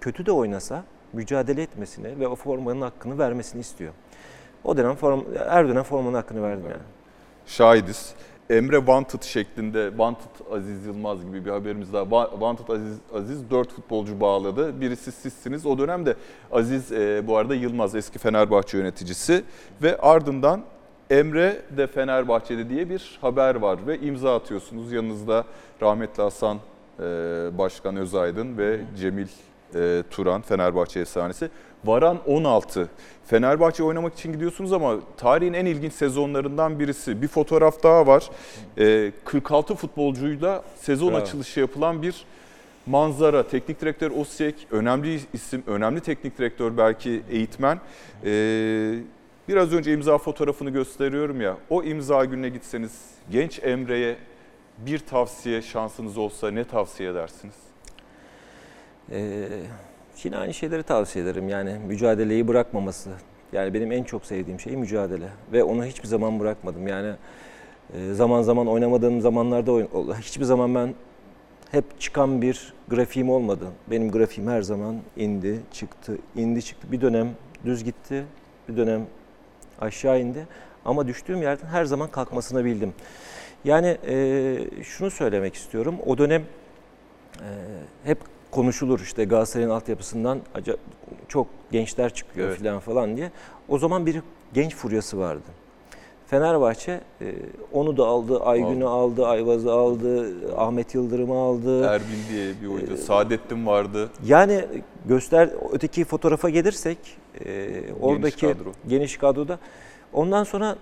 [0.01, 3.93] kötü de oynasa mücadele etmesini ve o formanın hakkını vermesini istiyor.
[4.65, 6.83] O dönem form, her dönem formanın hakkını verdim yani.
[7.47, 8.15] Şahidiz.
[8.51, 12.03] Emre Wanted şeklinde Wanted Aziz Yılmaz gibi bir haberimiz daha.
[12.03, 14.81] Wa- Wanted Aziz, Aziz 4 futbolcu bağladı.
[14.81, 15.67] Birisi sizsiniz.
[15.67, 16.15] O dönemde
[16.53, 19.45] Aziz e, bu arada Yılmaz eski Fenerbahçe yöneticisi
[19.83, 20.63] ve ardından
[21.11, 24.93] Emre de Fenerbahçe'de diye bir haber var ve imza atıyorsunuz.
[24.93, 25.45] Yanınızda
[25.83, 27.03] rahmetli Hasan e,
[27.59, 29.29] Başkan Özaydın ve Cemil
[29.75, 31.51] e, Turan Fenerbahçe efsanesi.
[31.85, 32.89] Varan 16.
[33.27, 37.23] Fenerbahçe oynamak için gidiyorsunuz ama tarihin en ilginç sezonlarından birisi.
[37.23, 38.31] Bir fotoğraf daha var.
[38.79, 41.19] E, 46 futbolcuyla sezon Bravo.
[41.19, 42.25] açılışı yapılan bir
[42.87, 43.49] manzara.
[43.49, 47.81] Teknik direktör Osijek, önemli isim, önemli teknik direktör belki eğitmen.
[48.25, 48.31] E,
[49.49, 51.57] biraz önce imza fotoğrafını gösteriyorum ya.
[51.71, 54.17] O imza gününe gitseniz genç Emre'ye
[54.79, 57.70] bir tavsiye şansınız olsa ne tavsiye edersiniz?
[59.11, 59.49] Ee,
[60.25, 61.49] yine aynı şeyleri tavsiye ederim.
[61.49, 63.11] Yani mücadeleyi bırakmaması.
[63.53, 65.29] Yani benim en çok sevdiğim şey mücadele.
[65.53, 66.89] Ve onu hiçbir zaman bırakmadım.
[66.89, 67.13] Yani
[67.95, 70.95] e, zaman zaman oynamadığım zamanlarda oyn- hiçbir zaman ben
[71.71, 73.67] hep çıkan bir grafiğim olmadı.
[73.91, 76.93] Benim grafiğim her zaman indi, çıktı, indi, çıktı.
[76.93, 77.29] Bir dönem
[77.65, 78.25] düz gitti,
[78.69, 79.07] bir dönem
[79.81, 80.47] aşağı indi.
[80.85, 82.93] Ama düştüğüm yerden her zaman kalkmasını bildim.
[83.65, 85.97] Yani e, şunu söylemek istiyorum.
[86.07, 86.43] O dönem
[87.41, 87.49] e,
[88.05, 88.19] hep
[88.51, 90.41] konuşulur işte Galatasaray'ın altyapısından
[91.29, 92.59] çok gençler çıkıyor Evet.
[92.59, 93.31] falan falan diye.
[93.69, 94.23] O zaman bir
[94.55, 95.43] genç furyası vardı.
[96.27, 97.35] Fenerbahçe e,
[97.73, 101.85] onu da aldı, Aygün'ü aldı, Ayvaz'ı aldı, Ahmet Yıldırım'ı aldı.
[101.85, 104.11] Erbil diye bir oyuncu, Saadettin vardı.
[104.27, 104.65] Yani
[105.09, 106.99] göster öteki fotoğrafa gelirsek
[107.45, 108.73] e, oradaki kadro.
[108.89, 109.59] geniş kadroda
[110.13, 110.77] ondan sonra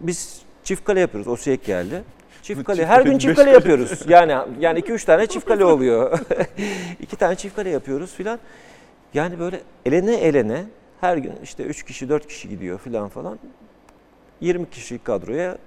[0.00, 1.28] biz çift kale yapıyoruz.
[1.28, 2.02] Osiyek geldi.
[2.44, 3.54] Çift Çift kale her kale, gün çift kale kale.
[3.56, 4.00] yapıyoruz.
[4.08, 6.18] Yani yani 2 3 tane çift kale oluyor.
[7.00, 8.38] İki tane çift kale yapıyoruz filan.
[9.14, 10.64] Yani böyle elene elene
[11.00, 13.38] her gün işte 3 kişi 4 kişi gidiyor filan falan.
[14.40, 15.58] 20 kişilik kadroya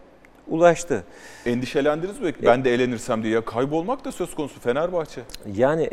[0.48, 1.04] ulaştı.
[1.46, 2.34] Endişelendiniz mi?
[2.46, 3.34] Ben de elenirsem diye.
[3.34, 5.22] Ya kaybolmak da söz konusu Fenerbahçe.
[5.56, 5.90] Yani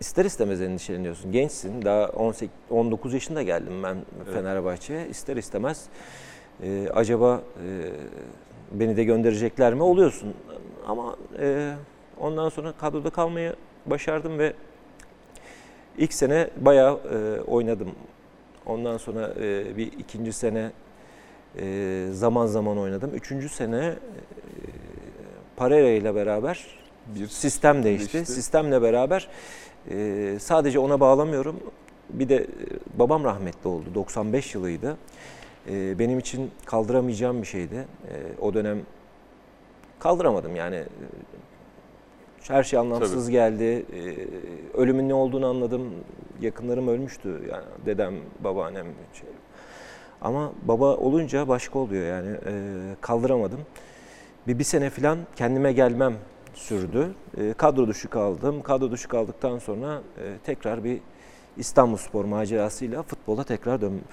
[0.00, 1.32] ister istemez endişeleniyorsun.
[1.32, 1.82] Gençsin.
[1.82, 3.96] Daha 18 19 yaşında geldim ben
[4.34, 5.08] Fenerbahçe'ye.
[5.08, 5.84] İster istemez
[6.62, 7.68] e, acaba e,
[8.80, 10.34] beni de gönderecekler mi oluyorsun.
[10.86, 11.72] Ama e,
[12.20, 13.54] ondan sonra kadroda kalmayı
[13.86, 14.52] başardım ve
[15.98, 17.88] ilk sene bayağı e, oynadım.
[18.66, 20.70] Ondan sonra e, bir ikinci sene
[21.58, 23.10] e, zaman zaman oynadım.
[23.14, 23.94] Üçüncü sene e,
[25.56, 26.66] Pereira ile beraber
[27.06, 28.12] Bir sistem değişti.
[28.12, 28.32] değişti.
[28.32, 29.28] Sistemle beraber
[29.90, 31.56] e, sadece ona bağlamıyorum.
[32.10, 32.46] Bir de e,
[32.98, 33.84] babam rahmetli oldu.
[33.94, 34.96] 95 yılıydı.
[35.70, 37.74] E, benim için kaldıramayacağım bir şeydi.
[38.08, 38.78] E, o dönem
[39.98, 40.76] kaldıramadım yani.
[40.76, 40.86] E,
[42.48, 43.64] Her şey anlamsız geldi.
[43.64, 44.28] E,
[44.78, 45.90] ölümün ne olduğunu anladım.
[46.40, 47.28] Yakınlarım ölmüştü.
[47.50, 49.28] Yani dedem, babaannem şey.
[50.22, 52.36] Ama baba olunca başka oluyor yani.
[52.46, 52.52] E,
[53.00, 53.60] kaldıramadım.
[54.46, 56.14] Bir, bir sene falan kendime gelmem
[56.54, 57.14] sürdü.
[57.38, 58.62] E, kadro dışı kaldım.
[58.62, 61.00] Kadro dışı kaldıktan sonra e, tekrar bir
[61.56, 64.04] İstanbulspor macerasıyla futbola tekrar döndüm.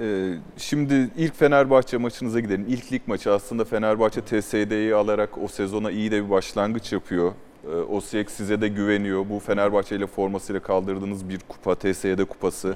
[0.00, 2.64] Ee, şimdi ilk Fenerbahçe maçınıza gidelim.
[2.68, 7.32] İlk lig maçı aslında Fenerbahçe TSD'yi alarak o sezona iyi de bir başlangıç yapıyor.
[7.64, 9.28] Ee, Osijek size de güveniyor.
[9.30, 12.74] Bu Fenerbahçe ile formasıyla kaldırdığınız bir kupa, TSD kupası.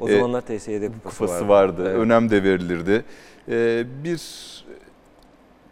[0.00, 1.82] O E, zamanlar TSE'de kupası, kupası vardı.
[1.86, 1.96] Evet.
[1.98, 3.04] Önem de verilirdi.
[3.48, 4.20] Ee, bir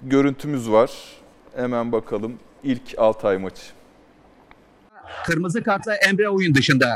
[0.03, 0.91] görüntümüz var.
[1.57, 2.33] Hemen bakalım.
[2.65, 3.63] İlk Altay maçı.
[5.27, 6.95] Kırmızı kartla Emre oyun dışında.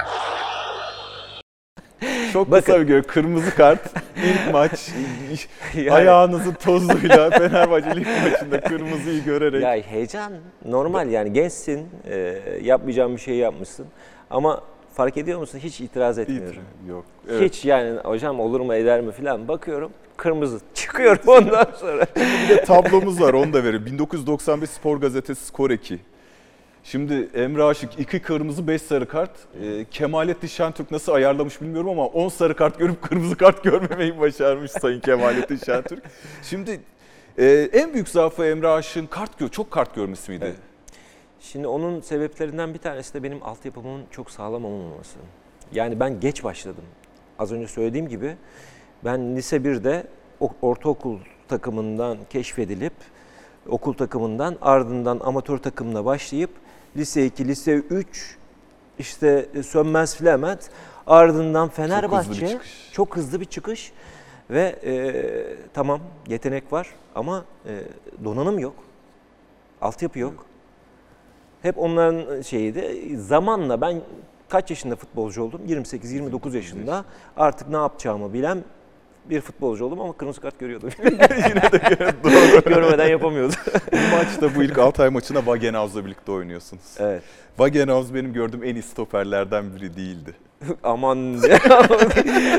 [2.33, 2.61] Çok Bakın.
[2.67, 3.03] kısa bir gör.
[3.03, 3.81] Kırmızı kart.
[4.17, 4.89] ilk maç.
[5.75, 9.63] Yani- Ayağınızın tozuyla Fenerbahçe lig maçında kırmızıyı görerek.
[9.63, 10.33] Ya heyecan
[10.65, 13.87] normal yani gençsin, e, yapmayacağın bir şey yapmışsın.
[14.31, 14.61] Ama
[14.95, 16.63] fark ediyor musun hiç itiraz etmiyorum.
[16.89, 17.05] Yok.
[17.31, 17.43] Evet.
[17.43, 22.07] Hiç yani hocam olur mu eder mi falan bakıyorum kırmızı çıkıyorum ondan sonra.
[22.51, 23.87] Bir de tablomuz var onu da verelim.
[23.87, 25.99] 1995 Spor Gazetesi Skor 2.
[26.85, 29.31] Şimdi Emre Aşık 2 kırmızı 5 sarı kart.
[29.63, 34.71] Ee, Kemalettin Şentürk nasıl ayarlamış bilmiyorum ama 10 sarı kart görüp kırmızı kart görmemeyi başarmış
[34.71, 36.03] Sayın Kemalettin Şentürk.
[36.43, 36.81] Şimdi
[37.39, 40.45] e, en büyük zaafı Emre Aşık'ın kart gör, çok kart görmesi miydi?
[40.47, 40.57] Evet.
[41.41, 45.19] Şimdi onun sebeplerinden bir tanesi de benim altyapımın çok sağlam olmaması.
[45.73, 46.85] Yani ben geç başladım.
[47.39, 48.37] Az önce söylediğim gibi
[49.05, 50.05] ben lise 1'de
[50.41, 51.19] o- ortaokul
[51.49, 52.93] takımından keşfedilip
[53.69, 56.51] okul takımından ardından amatör takımla başlayıp
[56.97, 58.37] lise 2, lise 3
[58.99, 60.71] işte Sönmez Flement
[61.07, 62.91] ardından Fenerbahçe çıkış.
[62.93, 63.93] çok hızlı bir çıkış.
[64.51, 65.15] Ve e,
[65.75, 67.71] tamam yetenek var ama e,
[68.25, 68.75] donanım yok.
[69.81, 70.47] Altyapı yok.
[71.63, 73.17] Hep onların şeyiydi.
[73.19, 74.01] Zamanla ben
[74.49, 75.61] kaç yaşında futbolcu oldum?
[75.69, 77.05] 28-29 yaşında.
[77.37, 78.65] Artık ne yapacağımı bilen
[79.31, 80.91] bir futbolcu oldum ama kırmızı kart görüyordum.
[81.05, 81.81] Yine de
[82.25, 82.75] doğru.
[82.75, 83.57] Görmeden yapamıyordum.
[83.93, 86.83] Bu maçta bu ilk Altay maçına Wagenhaus'la birlikte oynuyorsunuz.
[86.99, 87.23] evet.
[87.57, 90.35] Wagenhaus benim gördüğüm en iyi stoperlerden biri değildi.
[90.83, 91.43] Aman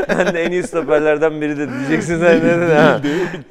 [0.10, 3.04] ben de en iyi stoperlerden biri de diyeceksin sen ne?
[3.04, 3.44] Değildi.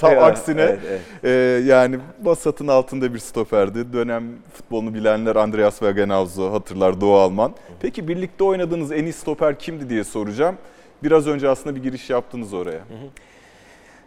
[0.00, 1.00] Tam yok, aksine evet, evet.
[1.24, 1.30] Ee,
[1.66, 3.92] yani vasatın altında bir stoperdi.
[3.92, 7.54] Dönem futbolunu bilenler Andreas Wagenhaus'u hatırlar Doğu Alman.
[7.80, 10.56] Peki birlikte oynadığınız en iyi stoper kimdi diye soracağım.
[11.02, 12.80] Biraz önce aslında bir giriş yaptınız oraya.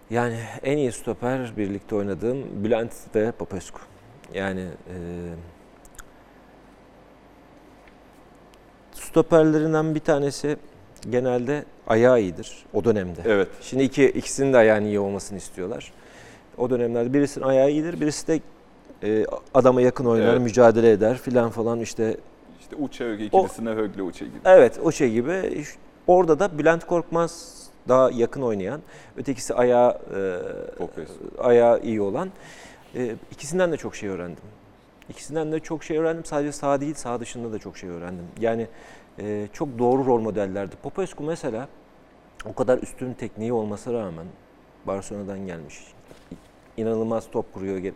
[0.10, 3.79] Yani en iyi stoper birlikte oynadığım Bülent ve Popescu.
[4.34, 4.95] Yani e,
[8.93, 10.58] stoperlerinden bir tanesi
[11.10, 13.21] genelde ayağı iyidir o dönemde.
[13.25, 13.47] Evet.
[13.62, 15.93] Şimdi iki, ikisinin de ayağının iyi olmasını istiyorlar.
[16.58, 18.39] O dönemlerde birisinin ayağı iyidir, birisi de
[19.03, 20.41] e, adama yakın oynar, Evet.
[20.41, 22.17] mücadele eder filan falan işte.
[22.60, 24.38] İşte Uçe Öge ikilisine Högle Uçe gibi.
[24.45, 25.65] Evet şey gibi.
[26.08, 28.82] Orada da Bülent Korkmaz daha yakın oynayan,
[29.18, 32.30] ötekisi ayağı e, ayağı iyi olan.
[32.96, 34.44] E, ikisinden de çok şey öğrendim.
[35.10, 36.26] İkisinden de çok şey öğrendim.
[36.26, 38.26] Sadece sağ değil, sağ dışında da çok şey öğrendim.
[38.39, 38.68] Yani
[39.20, 40.76] e, çok doğru rol modellerdi.
[40.84, 41.68] Popescu mesela
[42.46, 44.26] o kadar üstün tekniği olmasına rağmen
[44.86, 45.80] Barcelona'dan gelmiş.
[46.78, 47.78] İnanılmaz top kuruyor.
[47.78, 47.94] Gel-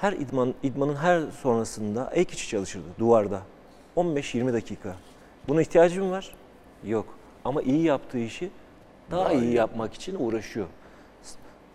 [0.00, 3.40] Her idman idmanın her sonrasında ek içi çalışırdı duvarda.
[3.96, 4.94] 15-20 dakika.
[5.48, 6.34] Buna ihtiyacım var?
[6.86, 7.06] Yok.
[7.44, 8.50] Ama iyi yaptığı işi
[9.10, 9.54] daha, Daha iyi, iyi.
[9.54, 10.66] yapmak için uğraşıyor.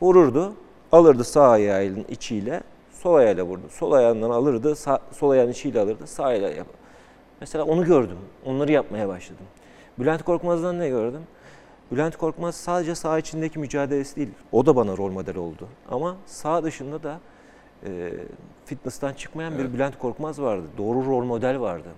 [0.01, 0.53] Vururdu,
[0.91, 3.61] alırdı sağ ayağının içiyle, sol ayağıyla vurdu.
[3.69, 6.67] Sol ayağından alırdı, sağ, sol ayağının içiyle alırdı, sağ ayağıyla yap.
[7.41, 8.17] Mesela onu gördüm.
[8.45, 9.45] Onları yapmaya başladım.
[9.99, 11.21] Bülent Korkmaz'dan ne gördüm?
[11.91, 14.29] Bülent Korkmaz sadece sağ içindeki mücadelesi değil.
[14.51, 15.67] O da bana rol model oldu.
[15.91, 17.19] Ama sağ dışında da
[17.85, 18.11] e,
[18.65, 20.63] fitness'tan çıkmayan bir Bülent Korkmaz vardı.
[20.77, 21.89] Doğru rol model vardı.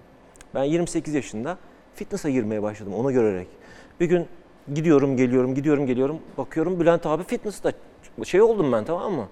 [0.55, 1.57] Ben 28 yaşında
[1.95, 3.47] fitness'a girmeye başladım onu görerek.
[3.99, 4.27] Bir gün
[4.73, 7.71] gidiyorum geliyorum gidiyorum geliyorum bakıyorum Bülent abi fitness'ta
[8.23, 9.27] şey oldum ben tamam mı?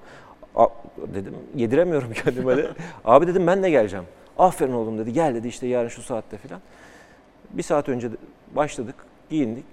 [0.55, 0.67] A-
[1.13, 2.71] dedim yediremiyorum kendime de.
[3.05, 4.05] abi dedim ben de geleceğim.
[4.37, 6.61] Aferin oğlum dedi gel dedi işte yarın şu saatte falan.
[7.49, 8.09] Bir saat önce
[8.55, 8.95] başladık
[9.29, 9.65] giyindik.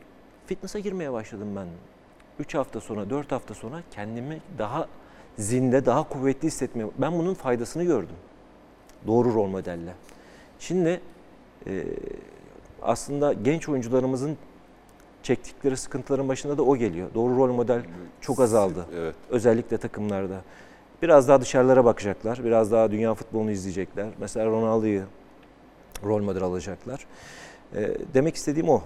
[0.47, 1.67] Fitness'a girmeye başladım ben.
[2.39, 4.87] 3 hafta sonra 4 hafta sonra kendimi daha
[5.39, 8.17] zinde daha kuvvetli hissetmeye ben bunun faydasını gördüm.
[9.07, 9.93] Doğru rol modelle.
[10.59, 11.01] Şimdi
[11.67, 11.85] e,
[12.83, 14.37] aslında genç oyuncularımızın
[15.23, 17.09] çektikleri sıkıntıların başında da o geliyor.
[17.15, 17.83] Doğru rol model
[18.21, 18.87] çok azaldı.
[18.97, 19.15] Evet.
[19.31, 20.41] Özellikle takımlarda.
[21.03, 22.45] Biraz daha dışarılara bakacaklar.
[22.45, 24.09] Biraz daha dünya futbolunu izleyecekler.
[24.19, 25.03] Mesela Ronaldo'yu
[26.05, 27.07] rol model alacaklar.
[27.75, 28.83] E, demek istediğim o.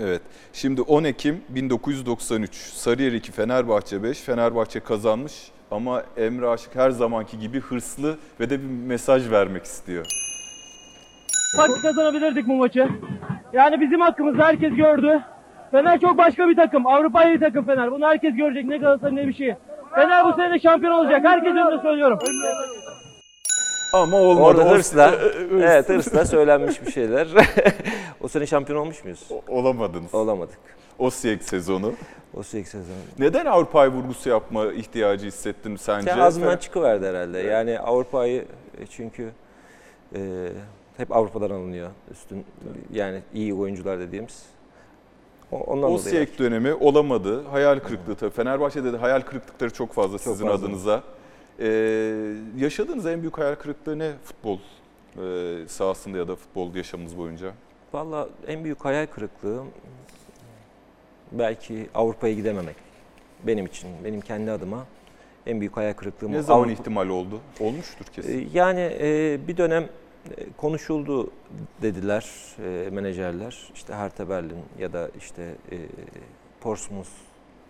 [0.00, 0.22] Evet.
[0.52, 2.54] Şimdi 10 Ekim 1993.
[2.54, 4.20] Sarıyer 2, Fenerbahçe 5.
[4.20, 10.06] Fenerbahçe kazanmış ama Emre Aşık her zamanki gibi hırslı ve de bir mesaj vermek istiyor.
[11.56, 12.88] Bak kazanabilirdik bu maçı.
[13.52, 15.20] Yani bizim hakkımızda herkes gördü.
[15.70, 16.86] Fener çok başka bir takım.
[16.86, 17.92] Avrupa'yı bir takım Fener.
[17.92, 18.64] Bunu herkes görecek.
[18.64, 19.54] Ne Galatasaray ne bir şey.
[19.94, 21.20] Fener bu sene de şampiyon olacak.
[21.24, 22.18] Herkes önünde söylüyorum.
[23.92, 24.44] Ama olmadı.
[24.44, 27.28] Orada hırsla, Hırs- evet hırsla söylenmiş bir şeyler.
[28.20, 29.28] o sene şampiyon olmuş muyuz?
[29.30, 30.14] O- Olamadınız.
[30.14, 30.58] Olamadık.
[30.98, 31.92] Osijek sezonu.
[32.34, 32.94] O sürekli sezon.
[33.18, 36.10] Neden Avrupa'yı vurgusu yapma ihtiyacı hissettin sence?
[36.10, 37.38] Ya ağzımdan çıkıverdi herhalde.
[37.38, 38.44] Yani Avrupa'yı
[38.80, 39.30] e, çünkü
[40.14, 40.20] e,
[40.98, 42.44] hep Avrupa'dan alınıyor üstün
[42.92, 44.42] yani iyi oyuncular dediğimiz.
[45.52, 45.92] O- Ondan.
[45.92, 47.44] Osijek dönemi olamadı.
[47.44, 48.30] Hayal kırıklığı tabii.
[48.30, 50.66] Fenerbahçe'de de hayal kırıklıkları çok fazla sizin fazla.
[50.66, 51.02] adınıza.
[51.60, 51.66] Ee,
[52.58, 54.58] yaşadığınız en büyük hayal kırıklığı ne futbol
[55.22, 57.52] e, sahasında ya da futbol yaşamınız boyunca?
[57.92, 59.62] Valla en büyük hayal kırıklığı
[61.32, 62.76] belki Avrupa'ya gidememek.
[63.46, 64.86] Benim için, benim kendi adıma
[65.46, 66.32] en büyük hayal kırıklığım.
[66.32, 66.42] Ne o.
[66.42, 67.40] zaman Avrupa- ihtimal oldu?
[67.60, 68.40] Olmuştur kesin.
[68.40, 69.88] Ee, Yani e, bir dönem
[70.56, 71.30] konuşuldu
[71.82, 72.26] dediler
[72.64, 73.70] e, menajerler.
[73.74, 75.76] İşte Hertha Berlin ya da işte e,
[76.60, 77.10] Portsmouth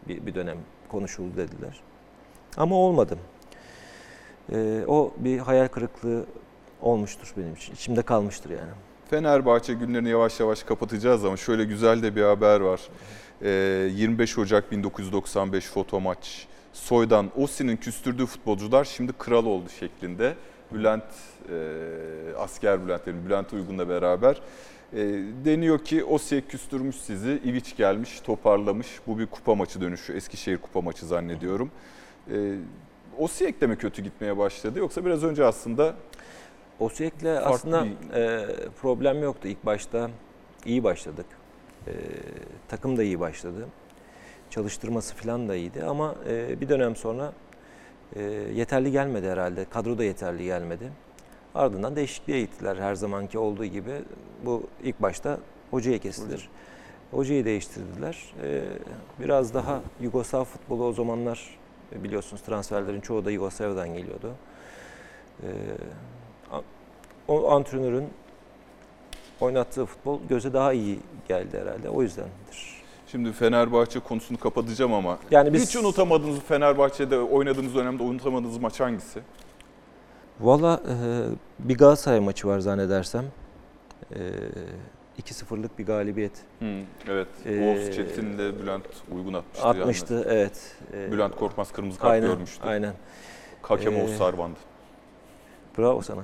[0.08, 1.80] bir, bir dönem konuşuldu dediler.
[2.56, 3.18] Ama olmadı.
[4.52, 6.26] E, o bir hayal kırıklığı
[6.82, 7.74] olmuştur benim için.
[7.74, 8.70] İçimde kalmıştır yani.
[9.10, 12.80] Fenerbahçe günlerini yavaş yavaş kapatacağız ama şöyle güzel de bir haber var.
[13.42, 13.48] Ee,
[13.92, 16.46] 25 Ocak 1995 foto maç.
[16.72, 20.34] Soydan Ossi'nin küstürdüğü futbolcular şimdi kral oldu şeklinde.
[20.72, 21.04] Bülent,
[21.48, 21.54] e,
[22.38, 24.40] asker Bülent'lerin, Bülent Uygun'la beraber.
[24.92, 24.98] E,
[25.44, 28.86] deniyor ki Ossi'ye küstürmüş sizi, İviç gelmiş, toparlamış.
[29.06, 31.70] Bu bir kupa maçı dönüşü, Eskişehir kupa maçı zannediyorum.
[32.32, 32.54] E,
[33.18, 35.94] Osijek de mi kötü gitmeye başladı yoksa biraz önce aslında
[36.80, 38.46] Osijek'le aslında bir- e,
[38.80, 39.48] problem yoktu.
[39.48, 40.10] İlk başta
[40.66, 41.26] iyi başladık.
[41.86, 41.92] E,
[42.68, 43.66] takım da iyi başladı.
[44.50, 47.32] çalıştırması falan da iyiydi ama e, bir dönem sonra
[48.16, 48.22] e,
[48.54, 49.64] yeterli gelmedi herhalde.
[49.64, 50.92] Kadro da yeterli gelmedi.
[51.54, 54.02] Ardından değişikliğe gittiler her zamanki olduğu gibi.
[54.44, 55.38] Bu ilk başta
[55.70, 56.48] hocaya kestiler.
[57.10, 58.32] Hocayı değiştirdiler.
[58.42, 58.62] E,
[59.20, 61.58] biraz daha Yugoslav futbolu o zamanlar
[61.92, 64.34] e, biliyorsunuz transferlerin çoğu da Yugoslavya'dan geliyordu.
[65.42, 65.48] E,
[67.28, 68.08] o antrenörün
[69.40, 71.88] oynattığı futbol göze daha iyi geldi herhalde.
[71.88, 72.77] O yüzdendir.
[73.10, 79.20] Şimdi Fenerbahçe konusunu kapatacağım ama Yani biz hiç unutamadığınız Fenerbahçe'de oynadığınız dönemde unutamadığınız maç hangisi?
[80.40, 80.94] Valla e,
[81.68, 83.24] bir Galatasaray maçı var zannedersem.
[84.14, 84.18] E,
[85.22, 86.64] 2-0'lık bir galibiyet Hı,
[87.08, 87.28] evet.
[87.46, 89.68] Ee, Oğuz Çetin'le Bülent uygun atmıştı.
[89.68, 90.26] atmıştı.
[90.28, 90.76] Evet.
[90.92, 91.12] E, Yani.
[91.12, 92.64] Bülent Korkmaz kırmızı kart aynen, görmüştü.
[92.66, 92.94] Aynen.
[93.62, 94.58] Hakem Ee, Oğuz Sarvan'dı.
[95.78, 96.22] Bravo sana.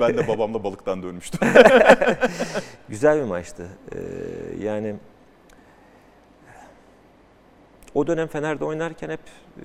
[0.00, 1.40] Ben de babamla balıktan dönmüştüm.
[2.88, 3.68] Güzel bir maçtı.
[3.92, 3.98] E,
[4.64, 4.94] yani
[7.94, 9.20] o dönem Fener'de oynarken hep
[9.58, 9.62] e,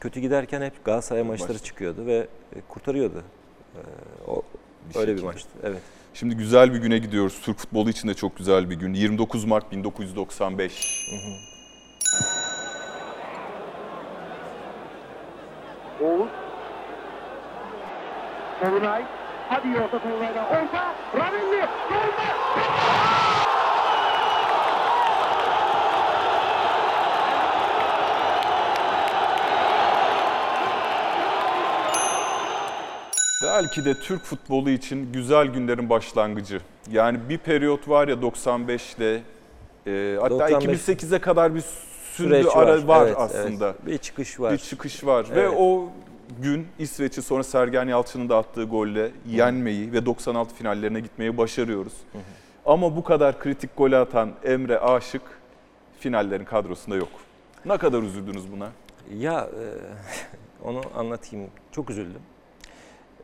[0.00, 1.64] kötü giderken hep Galatasaray maçları Maç.
[1.64, 3.22] çıkıyordu ve e, kurtarıyordu.
[3.74, 3.80] E,
[4.30, 4.42] o
[4.94, 5.50] öyle bir maçtı.
[5.62, 5.82] Evet.
[6.14, 7.40] Şimdi güzel bir güne gidiyoruz.
[7.42, 8.94] Türk futbolu için de çok güzel bir gün.
[8.94, 11.06] 29 Mart 1995.
[16.00, 16.49] Oğuz.
[18.60, 19.04] Tolunay.
[19.48, 20.44] Hadi orta Tolunay'dan.
[20.44, 20.94] Orta.
[21.14, 21.66] Ravelli.
[21.88, 22.30] Golde.
[33.42, 36.60] Belki de Türk futbolu için güzel günlerin başlangıcı.
[36.90, 39.14] Yani bir periyot var ya 95 ile
[39.86, 43.66] e, hatta 95 2008'e kadar bir sürdü Süreç ara var, Evet, aslında.
[43.66, 43.86] evet.
[43.86, 44.52] Bir çıkış var.
[44.52, 45.52] Bir çıkış var ve Evet.
[45.58, 45.88] o
[46.38, 51.94] gün İsveç'i sonra Sergen Yalçın'ın da attığı golle yenmeyi ve 96 finallerine gitmeyi başarıyoruz.
[52.66, 55.22] Ama bu kadar kritik golü atan Emre Aşık
[55.98, 57.08] finallerin kadrosunda yok.
[57.64, 58.68] Ne kadar üzüldünüz buna?
[59.18, 59.64] Ya e,
[60.68, 61.50] onu anlatayım.
[61.72, 62.22] Çok üzüldüm.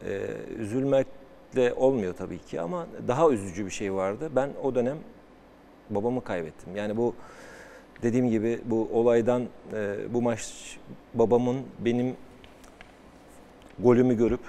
[0.06, 0.20] E,
[0.58, 4.30] üzülmekle olmuyor tabii ki ama daha üzücü bir şey vardı.
[4.36, 4.98] Ben o dönem
[5.90, 6.76] babamı kaybettim.
[6.76, 7.14] Yani bu
[8.02, 9.42] dediğim gibi bu olaydan
[9.72, 10.78] e, bu maç
[11.14, 12.16] babamın benim
[13.78, 14.40] golümü görüp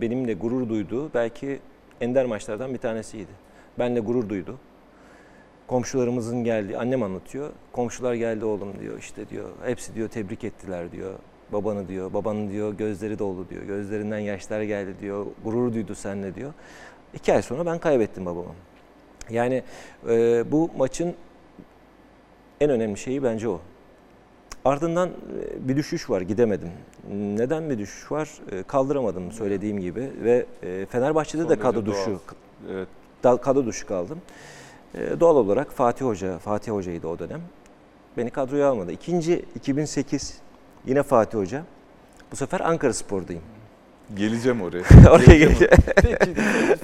[0.00, 1.60] benimle gurur duyduğu belki
[2.00, 3.30] ender maçlardan bir tanesiydi.
[3.78, 4.58] Benle gurur duydu.
[5.66, 7.50] Komşularımızın geldiği, annem anlatıyor.
[7.72, 9.50] Komşular geldi oğlum diyor işte diyor.
[9.64, 11.14] Hepsi diyor tebrik ettiler diyor.
[11.52, 12.12] Babanı diyor.
[12.12, 13.62] Babanın diyor gözleri doldu diyor.
[13.62, 15.26] Gözlerinden yaşlar geldi diyor.
[15.44, 16.52] Gurur duydu seninle diyor.
[17.14, 18.54] İki ay sonra ben kaybettim babamı.
[19.30, 19.62] Yani
[20.08, 21.14] e, bu maçın
[22.60, 23.60] en önemli şeyi bence o.
[24.64, 26.68] Ardından e, bir düşüş var, gidemedim.
[27.12, 28.28] Neden bir düşüş var?
[28.52, 32.18] E, Kaldıramadım söylediğim gibi ve e, Fenerbahçe'de Son de kadro düşü
[32.72, 32.88] Evet.
[33.22, 34.18] kadro dışı kaldım.
[35.20, 37.40] Doğal olarak Fatih Hoca, Fatih Hoca'ydı o dönem.
[38.16, 38.92] Beni kadroya almadı.
[38.92, 40.38] İkinci 2008
[40.86, 41.62] yine Fatih Hoca.
[42.32, 43.42] Bu sefer Ankara Spor'dayım.
[44.16, 44.82] Geleceğim oraya.
[45.10, 45.70] Oraya Geleceğim geleceğim.
[45.96, 46.34] Peki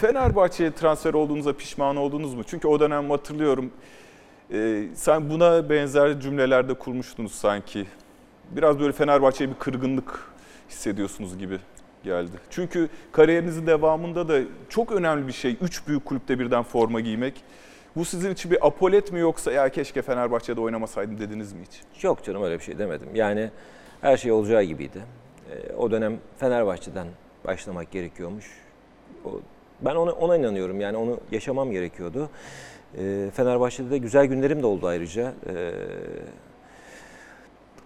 [0.01, 2.43] Fenerbahçe'ye transfer olduğunuza pişman oldunuz mu?
[2.47, 3.71] Çünkü o dönem hatırlıyorum
[4.53, 7.87] e, sen buna benzer cümlelerde kurmuştunuz sanki.
[8.51, 10.31] Biraz böyle Fenerbahçe'ye bir kırgınlık
[10.71, 11.59] hissediyorsunuz gibi
[12.05, 12.37] geldi.
[12.51, 15.57] Çünkü kariyerinizin devamında da çok önemli bir şey.
[15.61, 17.45] Üç büyük kulüpte birden forma giymek.
[17.97, 22.05] Bu sizin için bir apolet mi yoksa ya keşke Fenerbahçe'de oynamasaydım dediniz mi hiç?
[22.05, 23.09] Yok canım öyle bir şey demedim.
[23.15, 23.51] Yani
[24.01, 24.99] her şey olacağı gibiydi.
[25.51, 27.07] E, o dönem Fenerbahçe'den
[27.45, 28.47] başlamak gerekiyormuş.
[29.25, 29.41] O,
[29.81, 30.81] ben ona, ona inanıyorum.
[30.81, 32.31] Yani onu yaşamam gerekiyordu.
[32.99, 35.33] E, Fenerbahçe'de de güzel günlerim de oldu ayrıca.
[35.49, 35.73] E,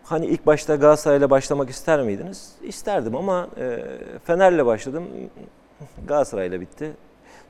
[0.02, 2.52] hani ilk başta Galatasaray'la başlamak ister miydiniz?
[2.62, 3.84] İsterdim ama e,
[4.24, 5.04] Fener'le başladım.
[6.06, 6.92] Galatasaray'la bitti.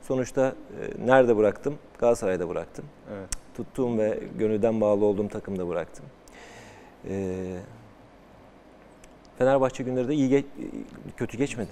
[0.01, 1.75] Sonuçta e, nerede bıraktım?
[1.99, 2.85] Galatasaray'da bıraktım.
[3.13, 3.29] Evet.
[3.57, 6.05] Tuttuğum ve gönülden bağlı olduğum takımda bıraktım.
[7.09, 7.35] E,
[9.37, 10.45] Fenerbahçe günleri de iyi ge-
[11.17, 11.69] kötü geçmedi.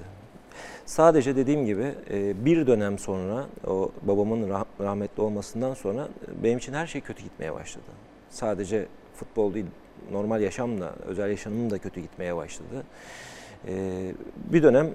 [0.85, 6.57] Sadece dediğim gibi e, bir dönem sonra o babamın rah- rahmetli olmasından sonra e, benim
[6.57, 7.85] için her şey kötü gitmeye başladı.
[8.29, 8.85] Sadece
[9.15, 9.65] futbol değil,
[10.11, 12.83] normal yaşamla, özel yaşamım da kötü gitmeye başladı.
[13.67, 14.11] E,
[14.53, 14.89] bir dönem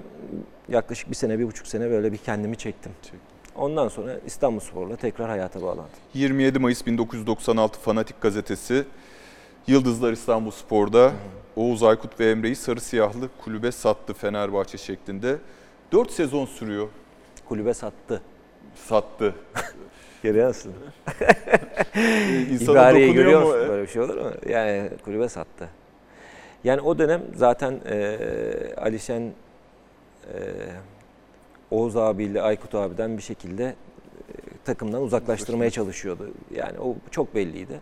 [0.69, 2.93] yaklaşık bir sene, bir buçuk sene böyle bir kendimi çektim.
[3.03, 3.15] Çek.
[3.57, 5.85] Ondan sonra İstanbulspor'la tekrar hayata bağlandım.
[6.15, 8.85] 27 Mayıs 1996 Fanatik Gazetesi
[9.69, 11.13] Yıldızlar İstanbul Spor'da
[11.57, 15.37] Oğuz Aykut ve Emre'yi sarı siyahlı kulübe sattı Fenerbahçe şeklinde.
[15.93, 16.89] 4 sezon sürüyor.
[17.49, 18.23] Kulübe sattı.
[18.75, 19.35] Sattı.
[20.23, 20.75] Görüyor musun?
[22.61, 23.47] İbareyi görüyor dokunuyor mu?
[23.47, 23.69] musun?
[23.69, 24.31] Böyle bir şey olur mu?
[24.49, 25.69] Yani kulübe sattı.
[26.65, 28.19] Yani o dönem zaten e,
[28.77, 30.39] Ali Şen, e,
[31.71, 33.75] Oğuz abiyle Aykut abiden bir şekilde e,
[34.65, 36.31] takımdan uzaklaştırmaya çalışıyordu.
[36.55, 37.81] Yani o çok belliydi.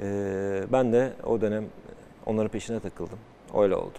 [0.00, 1.64] Ee, ben de o dönem
[2.26, 3.18] onların peşine takıldım.
[3.56, 3.98] Öyle oldu.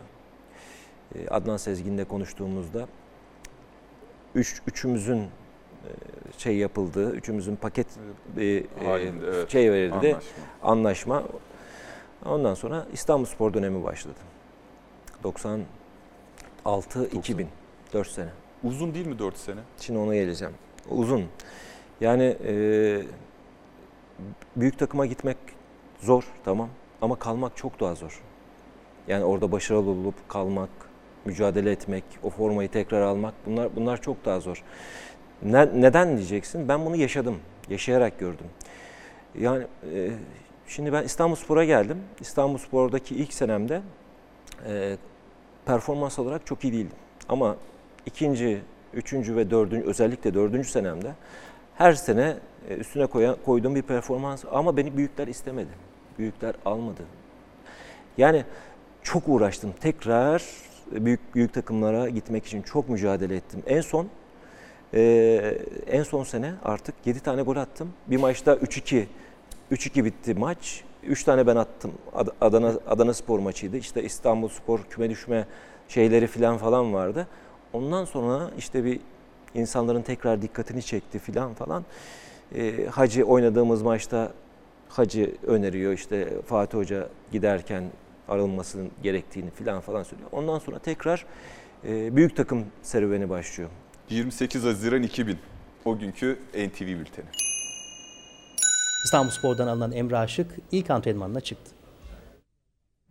[1.15, 2.87] Ee, Adnan Sezgin'le konuştuğumuzda
[4.35, 5.27] üç, üçümüzün e,
[6.37, 7.87] şey yapıldığı, üçümüzün paket
[8.37, 9.51] bir e, Halinde, evet.
[9.51, 9.95] şey verildi,
[10.63, 11.15] Anlaşma.
[11.15, 11.23] anlaşma.
[12.25, 14.19] Ondan sonra İstanbulspor dönemi başladı.
[16.85, 17.45] 96-2000,
[17.93, 18.29] 4 sene.
[18.63, 19.59] Uzun değil mi 4 sene?
[19.79, 20.53] Şimdi ona geleceğim.
[20.89, 21.25] Uzun.
[22.01, 22.53] Yani e,
[24.55, 25.37] büyük takıma gitmek
[25.99, 26.69] zor tamam
[27.01, 28.21] ama kalmak çok daha zor.
[29.07, 30.69] Yani orada başarılı olup kalmak,
[31.25, 34.63] mücadele etmek, o formayı tekrar almak bunlar bunlar çok daha zor.
[35.43, 36.67] Ne- neden diyeceksin?
[36.67, 37.37] Ben bunu yaşadım.
[37.69, 38.45] Yaşayarak gördüm.
[39.39, 40.11] Yani e,
[40.67, 41.97] şimdi ben İstanbulspor'a geldim.
[42.19, 43.81] İstanbulspor'daki ilk senemde
[44.67, 44.97] e,
[45.65, 46.97] performans olarak çok iyi değildim.
[47.29, 47.55] Ama
[48.05, 48.61] ikinci,
[48.93, 51.11] üçüncü ve dördüncü, özellikle dördüncü senemde
[51.75, 52.37] her sene
[52.69, 55.69] üstüne koyan, koyduğum bir performans ama beni büyükler istemedi.
[56.19, 57.01] Büyükler almadı.
[58.17, 58.43] Yani
[59.03, 59.73] çok uğraştım.
[59.81, 60.43] Tekrar
[60.91, 63.63] büyük büyük takımlara gitmek için çok mücadele ettim.
[63.67, 64.07] En son
[64.93, 65.57] e,
[65.87, 67.93] en son sene artık 7 tane gol attım.
[68.07, 69.05] Bir maçta 3-2
[69.71, 70.83] 3-2 bitti maç.
[71.03, 71.91] 3 tane ben attım.
[72.13, 73.77] Ad- Adana Adana Spor maçıydı.
[73.77, 75.45] İşte İstanbul Spor küme düşme
[75.87, 77.27] şeyleri filan falan vardı.
[77.73, 78.99] Ondan sonra işte bir
[79.53, 81.85] insanların tekrar dikkatini çekti filan falan.
[82.55, 84.31] Ee, Hacı oynadığımız maçta
[84.89, 87.83] Hacı öneriyor işte Fatih Hoca giderken
[88.27, 90.29] arılmasının gerektiğini filan falan söylüyor.
[90.31, 91.25] Ondan sonra tekrar
[91.87, 93.69] e, büyük takım serüveni başlıyor.
[94.09, 95.37] 28 Haziran 2000.
[95.85, 97.25] O günkü NTV bülteni.
[99.05, 101.71] İstanbulspor'dan alınan Emre Aşık ilk antrenmanına çıktı.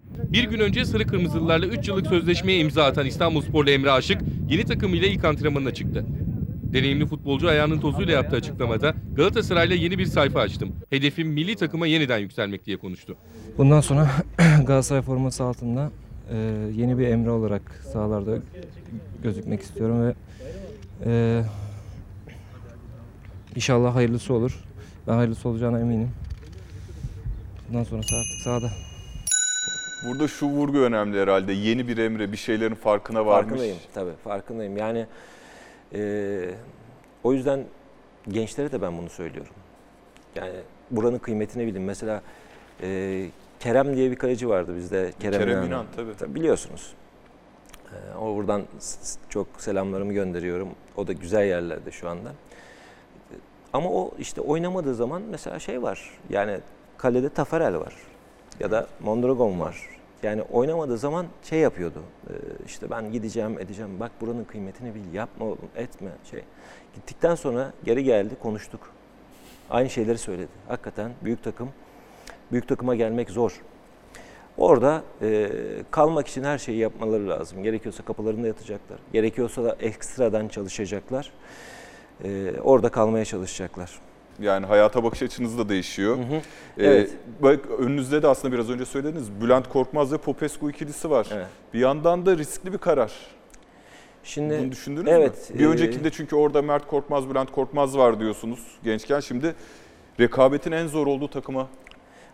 [0.05, 5.09] Bir gün önce Sarı Kırmızılılarla 3 yıllık sözleşmeye imza atan İstanbulsporlu Emre Aşık yeni takımıyla
[5.09, 6.05] ilk antrenmanına çıktı.
[6.74, 10.72] Deneyimli futbolcu ayağının tozuyla yaptığı açıklamada Galatasaray'la yeni bir sayfa açtım.
[10.90, 13.16] Hedefim milli takıma yeniden yükselmek diye konuştu.
[13.58, 14.10] Bundan sonra
[14.66, 15.90] Galatasaray forması altında
[16.30, 16.36] e,
[16.76, 18.38] yeni bir Emre olarak sahalarda
[19.22, 20.14] gözükmek istiyorum ve
[21.04, 21.42] e,
[23.56, 24.64] inşallah hayırlısı olur.
[25.06, 26.10] Ben hayırlısı olacağına eminim.
[27.68, 28.70] Bundan sonrası artık sahada.
[30.06, 31.52] Burada şu vurgu önemli herhalde.
[31.52, 33.48] Yeni bir Emre bir şeylerin farkına varmış.
[33.48, 34.76] Farkındayım tabii farkındayım.
[34.76, 35.06] Yani
[35.95, 36.55] e,
[37.24, 37.64] o yüzden
[38.28, 39.53] gençlere de ben bunu söylüyorum.
[40.34, 40.55] Yani
[40.90, 41.82] buranın kıymetini bilin.
[41.82, 42.22] Mesela
[42.82, 43.26] e,
[43.61, 45.12] Kerem diye bir kaleci vardı bizde.
[45.20, 45.66] Kerem, Kerem İnan.
[45.66, 46.16] İnan, tabii.
[46.16, 46.95] Tabii biliyorsunuz.
[47.92, 48.62] E, o buradan
[49.28, 50.68] çok selamlarımı gönderiyorum.
[50.97, 52.32] O da güzel yerlerde şu anda.
[53.72, 56.11] Ama o işte oynamadığı zaman mesela şey var.
[56.30, 56.61] Yani
[56.99, 57.95] kalede Tafarel var.
[58.61, 59.88] Ya da Mondragon var.
[60.24, 62.02] Yani oynamadığı zaman şey yapıyordu.
[62.28, 62.32] e,
[62.66, 64.00] işte ben gideceğim edeceğim.
[64.00, 65.14] Bak buranın kıymetini bil.
[65.14, 66.42] Yapma oğlum etme şey.
[66.94, 68.80] Gittikten sonra geri geldi konuştuk.
[69.70, 70.48] Aynı şeyleri söyledi.
[70.68, 71.68] Hakikaten büyük takım.
[72.52, 73.60] Büyük takıma gelmek zor.
[74.56, 75.50] Orada e,
[75.90, 77.62] kalmak için her şeyi yapmaları lazım.
[77.62, 78.98] Gerekiyorsa kapılarında yatacaklar.
[79.12, 81.32] Gerekiyorsa da ekstradan çalışacaklar.
[82.24, 84.00] E, orada kalmaya çalışacaklar.
[84.41, 86.18] Yani hayata bakış açınız da değişiyor.
[86.78, 87.11] Ee, Evet.
[87.43, 89.41] bak önünüzde de aslında biraz önce söylediniz.
[89.41, 91.28] Bülent Korkmaz ve Popescu ikilisi var.
[91.32, 91.47] Evet.
[91.74, 93.12] Bir yandan da riskli bir karar.
[94.24, 95.59] Şimdi Bunu düşündünüz evet, mü?
[95.59, 99.20] Bir e, öncekinde çünkü orada Mert Korkmaz, Bülent Korkmaz var diyorsunuz gençken.
[99.20, 99.55] Şimdi
[100.20, 101.68] rekabetin en zor olduğu takıma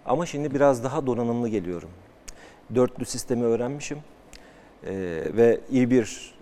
[0.06, 1.88] Ama şimdi biraz daha donanımlı geliyorum.
[2.74, 3.98] Dörtlü sistemi öğrenmişim.
[4.84, 4.90] Ee,
[5.36, 6.34] ve iyi bir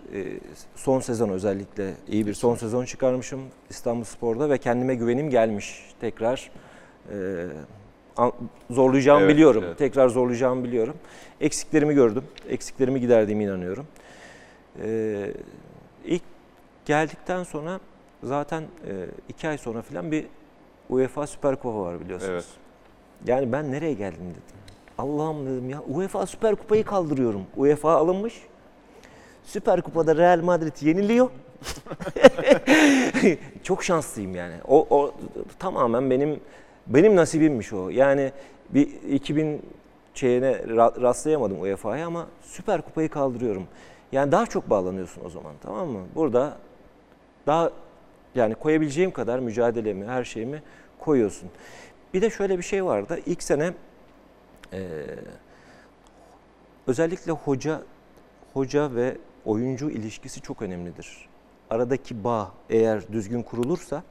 [0.75, 6.51] son sezon özellikle iyi bir son sezon çıkarmışım İstanbul Spor'da ve kendime güvenim gelmiş tekrar.
[8.17, 8.33] An-
[8.69, 9.63] zorlayacağımı Evet, biliyorum.
[9.67, 9.77] evet.
[9.77, 10.95] Tekrar zorlayacağımı biliyorum.
[11.41, 12.23] Eksiklerimi gördüm.
[12.49, 13.87] Eksiklerimi giderdiğime inanıyorum.
[14.83, 15.33] Ee,
[16.05, 16.21] ilk
[16.85, 17.79] geldikten sonra
[18.23, 20.25] zaten e, iki ay sonra falan bir
[20.89, 22.31] UEFA Süper Kupa var biliyorsunuz.
[22.33, 22.45] Evet.
[23.27, 24.41] Yani ben nereye geldim dedim.
[24.97, 27.41] Allah'ım dedim ya UEFA Süper Kupayı kaldırıyorum.
[27.57, 28.41] UEFA alınmış.
[29.49, 31.29] Süper Kupa'da Real Madrid yeniliyor.
[33.63, 34.53] Çok şanslıyım yani.
[34.67, 35.13] O, o
[35.59, 36.39] tamamen benim
[36.87, 37.89] benim nasibimmiş o.
[37.89, 38.31] Yani
[38.69, 39.61] bir 2000
[40.13, 43.67] şeyine ra- rastlayamadım UEFA'ya ama Süper Kupayı kaldırıyorum.
[44.11, 46.05] Yani daha çok bağlanıyorsun o zaman tamam mı?
[46.15, 46.57] Burada
[47.47, 47.71] daha
[48.35, 50.63] yani koyabileceğim kadar mücadelemi, her şeyimi
[50.99, 51.49] koyuyorsun.
[52.13, 53.19] Bir de şöyle bir şey vardı.
[53.25, 53.73] İlk sene
[54.73, 54.79] eee,
[56.87, 57.81] özellikle hoca
[58.53, 59.17] hoca ve
[59.49, 61.29] oyuncu ilişkisi çok önemlidir.
[61.69, 64.03] Aradaki bağ eğer düzgün kurulursa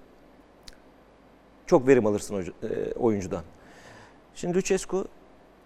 [1.66, 3.42] çok verim alırsın eee, oyuncudan.
[4.34, 5.08] Şimdi Lucescu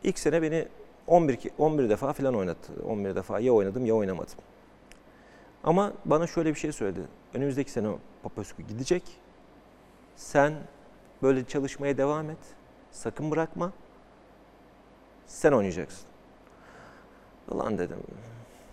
[0.04, 0.68] ilk sene beni
[1.06, 2.72] 11 ki- 11 defa falan oynattı.
[2.88, 4.34] 11 defa ya oynadım ya oynamadım.
[5.64, 7.00] Ama bana şöyle bir şey söyledi.
[7.34, 7.88] Önümüzdeki sene
[8.22, 9.02] Popescu gidecek.
[10.16, 10.52] Sen
[11.22, 12.38] böyle çalışmaya devam et.
[12.90, 13.72] Sakın bırakma.
[15.26, 16.06] Sen oynayacaksın.
[17.50, 17.98] Ulan dedim.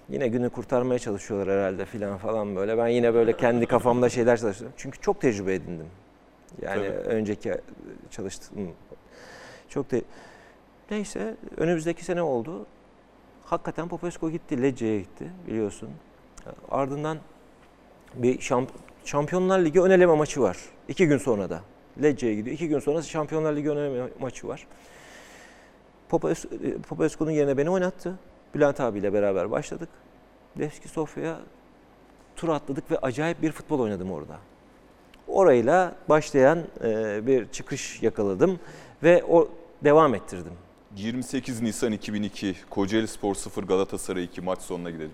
[0.09, 2.77] Yine günü kurtarmaya çalışıyorlar herhalde filan falan böyle.
[2.77, 4.73] Ben yine böyle kendi kafamda şeyler çalışıyorum.
[4.77, 5.87] Çünkü çok tecrübe edindim.
[6.61, 6.97] Yani Tabii.
[6.97, 7.53] önceki
[8.11, 8.71] çalıştığım
[9.69, 10.01] çok de
[10.91, 12.65] neyse önümüzdeki sene oldu.
[13.45, 15.89] Hakikaten Popescu gitti, Lecce'ye gitti biliyorsun.
[16.71, 17.17] Ardından
[18.15, 18.69] bir şamp
[19.05, 20.57] Şampiyonlar Ligi ön eleme maçı var.
[20.87, 21.61] İki gün sonra da.
[22.01, 22.53] Lecce'ye gidiyor.
[22.55, 24.67] İki gün sonra Şampiyonlar Ligi ön eleme maçı var.
[26.13, 28.19] E, Popescu'nun yerine beni oynattı.
[28.55, 29.89] Bülent abiyle beraber başladık.
[30.59, 31.39] Levski Sofya'ya
[32.35, 34.37] tur atladık ve acayip bir futbol oynadım orada.
[35.27, 38.59] Orayla başlayan e, bir çıkış yakaladım
[39.03, 39.49] ve o
[39.83, 40.53] devam ettirdim.
[40.95, 45.11] 28 Nisan 2002 Kocaeli Spor 0 Galatasaray 2 maç sonuna gidelim.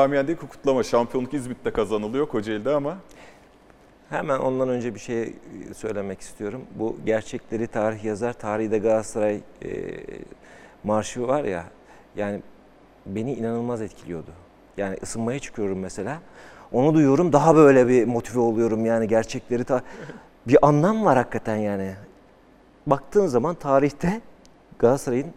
[0.00, 2.96] Ali Sami Yen'deki kutlama şampiyonluk İzmit'te kazanılıyor Kocaeli'de ama
[4.10, 5.34] Hemen ondan önce bir şey
[5.76, 6.62] söylemek istiyorum.
[6.74, 8.32] Bu gerçekleri tarih yazar.
[8.32, 9.70] Tarihi de Galatasaray e,
[10.84, 11.64] marşı var ya.
[12.16, 12.42] Yani
[13.06, 14.30] beni inanılmaz etkiliyordu.
[14.76, 16.18] Yani ısınmaya çıkıyorum mesela.
[16.72, 19.82] Onu duyuyorum daha böyle bir motive oluyorum yani gerçekleri ta
[20.48, 21.94] bir anlam var hakikaten yani.
[22.86, 24.20] Baktığın zaman tarihte
[24.78, 25.32] Galatasaray'ın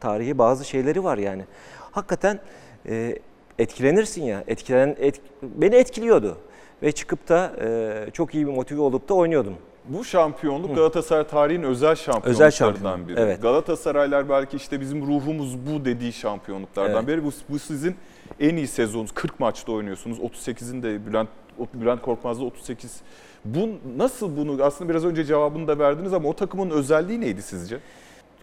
[0.00, 1.44] tarihi bazı şeyleri var yani.
[1.92, 2.40] Hakikaten
[2.88, 3.18] e,
[3.58, 4.44] etkilenirsin ya.
[4.46, 6.36] Etkilen et, beni etkiliyordu
[6.82, 9.54] ve çıkıp da e, çok iyi bir motive olup da oynuyordum.
[9.88, 13.20] bu şampiyonluk Galatasaray tarihinin özel şampiyonluklarından Özel şampiyon, biri.
[13.20, 13.42] evet.
[13.42, 17.08] Galatasaraylar belki işte bizim ruhumuz bu dediği şampiyonluklardan Evet.
[17.08, 17.24] biri.
[17.24, 17.96] Bu, bu sizin
[18.40, 19.12] en iyi sezonunuz.
[19.12, 20.18] 40 maçta oynuyorsunuz.
[20.18, 21.28] 38'in de Bülent
[21.74, 23.00] Bülent Korkmaz'da 38.
[23.44, 27.78] Bu nasıl bunu aslında biraz önce cevabını da verdiniz ama o takımın özelliği neydi sizce?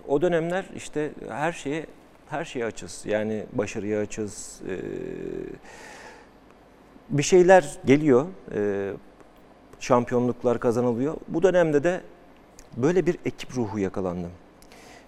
[0.07, 1.85] O dönemler işte her şeye
[2.33, 3.01] her şeye açız.
[3.05, 4.61] Yani başarıya açız.
[4.69, 4.75] Ee,
[7.09, 8.25] bir şeyler geliyor.
[8.55, 8.93] Ee,
[9.79, 11.15] şampiyonluklar kazanılıyor.
[11.27, 12.01] Bu dönemde de
[12.77, 14.31] böyle bir ekip ruhu yakalandım.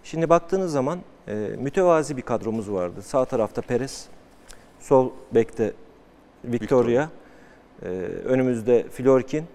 [0.03, 3.01] Şimdi baktığınız zaman e, mütevazi bir kadromuz vardı.
[3.01, 4.07] Sağ tarafta Perez,
[4.79, 5.73] sol bekte
[6.43, 7.09] Victoria,
[7.81, 7.87] e,
[8.25, 9.45] önümüzde Florkin,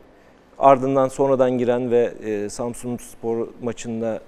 [0.59, 4.21] ardından sonradan giren ve e, Samsun Spor maçında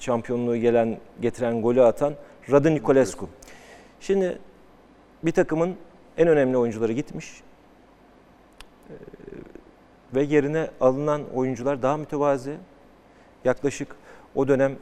[0.00, 2.14] şampiyonluğu gelen getiren golü atan
[2.50, 3.28] Radu Nicolescu.
[4.00, 4.38] Şimdi
[5.22, 5.76] bir takımın
[6.18, 7.42] en önemli oyuncuları gitmiş.
[10.14, 12.56] Ve yerine alınan oyuncular daha mütevazi.
[13.44, 13.96] Yaklaşık
[14.34, 14.76] o dönem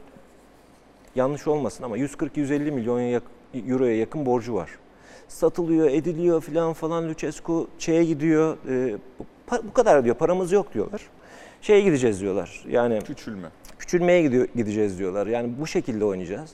[1.15, 3.21] yanlış olmasın ama 140-150 milyon
[3.67, 4.69] euroya yakın borcu var.
[5.27, 8.57] Satılıyor, ediliyor filan falan Lucescu şeye gidiyor.
[8.69, 8.97] e,
[9.63, 11.01] bu kadar diyor paramız yok diyorlar.
[11.61, 12.63] Şeye gideceğiz diyorlar.
[12.69, 13.47] Yani Küçülme.
[13.79, 15.27] küçülmeye gidiyor, gideceğiz diyorlar.
[15.27, 16.51] Yani bu şekilde oynayacağız.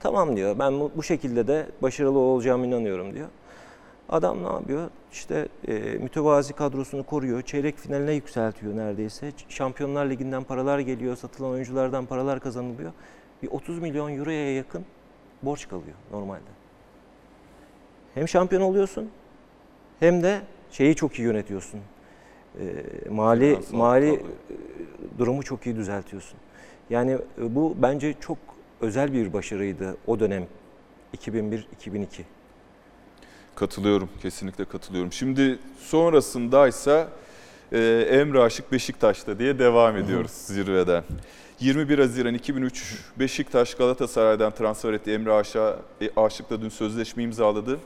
[0.00, 0.58] Tamam diyor.
[0.58, 3.28] Ben bu, şekilde de başarılı olacağıma inanıyorum diyor.
[4.08, 4.90] Adam ne yapıyor?
[5.12, 7.42] İşte e, mütevazi kadrosunu koruyor.
[7.42, 9.32] Çeyrek finaline yükseltiyor neredeyse.
[9.48, 11.16] Şampiyonlar Ligi'nden paralar geliyor.
[11.16, 12.92] Satılan oyunculardan paralar kazanılıyor.
[13.42, 14.84] Bir 30 milyon euroya yakın
[15.42, 16.56] borç kalıyor normalde.
[18.14, 19.10] Hem şampiyon oluyorsun
[20.00, 20.40] hem de
[20.70, 21.80] şeyi çok iyi yönetiyorsun.
[22.60, 22.64] E,
[23.10, 24.20] mali Finansal mali e,
[25.18, 26.38] durumu çok iyi düzeltiyorsun.
[26.90, 28.38] Yani e, bu bence çok
[28.80, 30.46] özel bir başarıydı o dönem
[31.16, 31.64] 2001-2002.
[33.54, 35.12] Katılıyorum, kesinlikle katılıyorum.
[35.12, 37.08] Şimdi sonrasındaysa
[37.72, 37.78] e,
[38.10, 41.04] Emre Aşık Beşiktaş'ta diye devam ediyoruz zirveden.
[41.60, 45.12] 21 Haziran 2003 Beşiktaş Galatasaray'dan transfer etti.
[45.12, 47.78] Emre Aşık'a e, Aşık'la dün sözleşme imzaladı.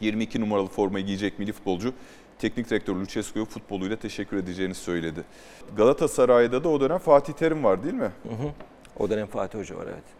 [0.00, 1.92] 22 numaralı formayı giyecek milli futbolcu
[2.38, 5.24] teknik direktör Lucescu'ya futboluyla teşekkür edeceğini söyledi.
[5.76, 8.12] Galatasaray'da da o dönem Fatih Terim var değil mi?
[8.22, 8.52] Hı hı.
[8.98, 10.19] O dönem Fatih Hoca var evet.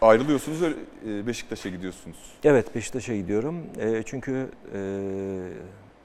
[0.00, 0.72] Ayrılıyorsunuz ve
[1.08, 2.16] e, Beşiktaş'a gidiyorsunuz.
[2.44, 3.62] Evet Beşiktaş'a gidiyorum.
[3.78, 4.78] E, çünkü e,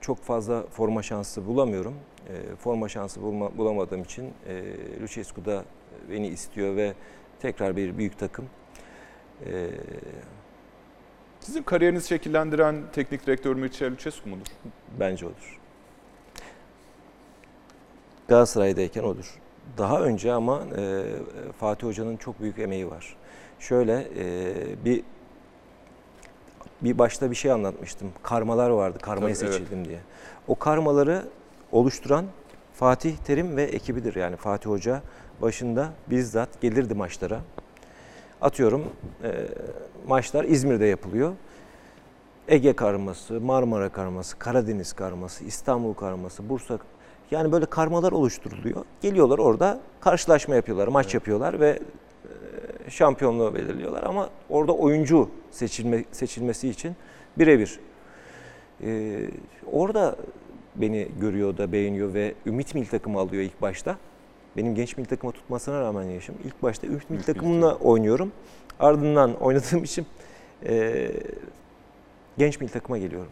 [0.01, 1.95] çok fazla forma şansı bulamıyorum.
[2.29, 4.63] E, forma şansı bulma, bulamadığım için e,
[5.01, 5.63] Lucescu da
[6.11, 6.93] beni istiyor ve
[7.39, 8.45] tekrar bir büyük takım.
[9.45, 9.69] E,
[11.39, 14.45] Sizin kariyerinizi şekillendiren teknik direktör Mircea Lucescu mudur?
[14.99, 15.59] bence odur.
[18.27, 19.39] Galatasaray'dayken odur.
[19.77, 21.03] Daha önce ama e,
[21.59, 23.15] Fatih Hoca'nın çok büyük emeği var.
[23.61, 25.03] Şöyle e, bir
[26.81, 28.11] bir başta bir şey anlatmıştım.
[28.23, 28.99] Karmalar vardı.
[29.01, 29.53] Karmaya Tabii, evet.
[29.53, 29.99] seçildim diye.
[30.47, 31.25] O karmaları
[31.71, 32.25] oluşturan
[32.73, 34.15] Fatih Terim ve ekibidir.
[34.15, 35.01] Yani Fatih Hoca
[35.41, 37.39] başında bizzat gelirdi maçlara.
[38.41, 38.83] Atıyorum
[39.23, 39.47] e,
[40.07, 41.33] maçlar İzmir'de yapılıyor.
[42.47, 46.79] Ege karması, Marmara karması, Karadeniz karması, İstanbul karması, Bursa
[47.31, 48.85] yani böyle karmalar oluşturuluyor.
[49.01, 51.79] Geliyorlar orada karşılaşma yapıyorlar, maç yapıyorlar ve
[52.89, 56.95] şampiyonluğu belirliyorlar ama orada oyuncu seçilme, seçilmesi için
[57.37, 57.79] birebir.
[58.83, 59.19] E,
[59.71, 60.15] orada
[60.75, 63.97] beni görüyor da beğeniyor ve Ümit Milli takımı alıyor ilk başta.
[64.57, 66.35] Benim genç milli takıma tutmasına rağmen yaşım.
[66.45, 68.31] İlk başta Ümit Milli takımına oynuyorum.
[68.79, 70.05] Ardından oynadığım için
[70.65, 71.07] e,
[72.37, 73.31] genç milli takıma geliyorum.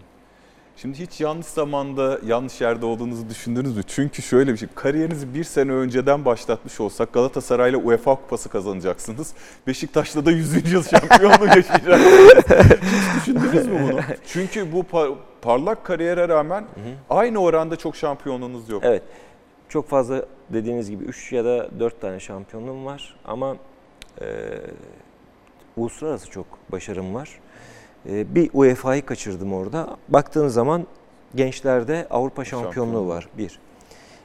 [0.82, 3.84] Şimdi hiç yanlış zamanda yanlış yerde olduğunuzu düşündünüz mü?
[3.88, 9.34] Çünkü şöyle bir şey, kariyerinizi bir sene önceden başlatmış olsak Galatasaray'la UEFA Kupası kazanacaksınız.
[9.68, 10.72] Beşiktaş'la da 100.
[10.74, 12.44] yıl şampiyonluğu yaşayacaksınız.
[12.82, 14.00] hiç düşündünüz mü bunu?
[14.28, 16.66] Çünkü bu par- parlak kariyere rağmen
[17.10, 18.84] aynı oranda çok şampiyonluğunuz yok.
[18.86, 19.04] Evet.
[19.70, 23.56] Çok fazla dediğiniz gibi 3 ya da 4 tane şampiyonluğum var ama
[24.22, 24.26] e,
[25.78, 27.30] uluslararası çok başarım var.
[28.06, 29.98] E, bir UEFA'yı kaçırdım orada.
[30.10, 30.88] Baktığın zaman
[31.36, 33.30] gençlerde Avrupa şampiyonluğu var.
[33.38, 33.60] Bir.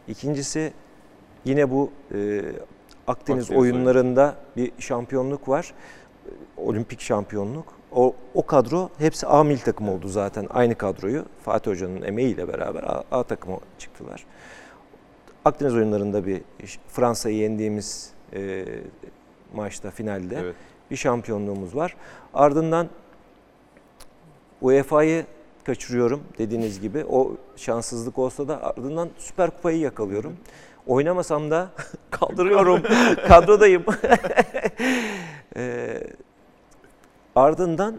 [0.08, 0.72] İkincisi
[1.44, 2.38] yine bu e,
[3.06, 5.74] Akdeniz, Akdeniz oyunlarında bir şampiyonluk var.
[6.56, 7.66] Olimpik şampiyonluk.
[7.92, 10.46] O, o kadro hepsi A milli takım oldu zaten.
[10.50, 14.26] Aynı kadroyu Fatih Hoca'nın emeğiyle beraber A, A takıma çıktılar.
[15.44, 16.40] Akdeniz oyunlarında bir
[16.88, 18.64] Fransa'yı yendiğimiz e,
[19.54, 20.54] maçta finalde Evet.
[20.90, 21.96] bir şampiyonluğumuz var.
[22.34, 22.88] Ardından
[24.64, 25.24] UEFA'yı
[25.64, 27.04] kaçırıyorum dediğiniz gibi.
[27.04, 30.36] O şanssızlık olsa da ardından Süper Kupayı yakalıyorum.
[30.86, 31.68] Oynamasam da
[32.10, 32.82] kaldırıyorum.
[33.28, 33.84] Kadrodayım.
[35.56, 36.00] Ee,
[37.36, 37.96] ardından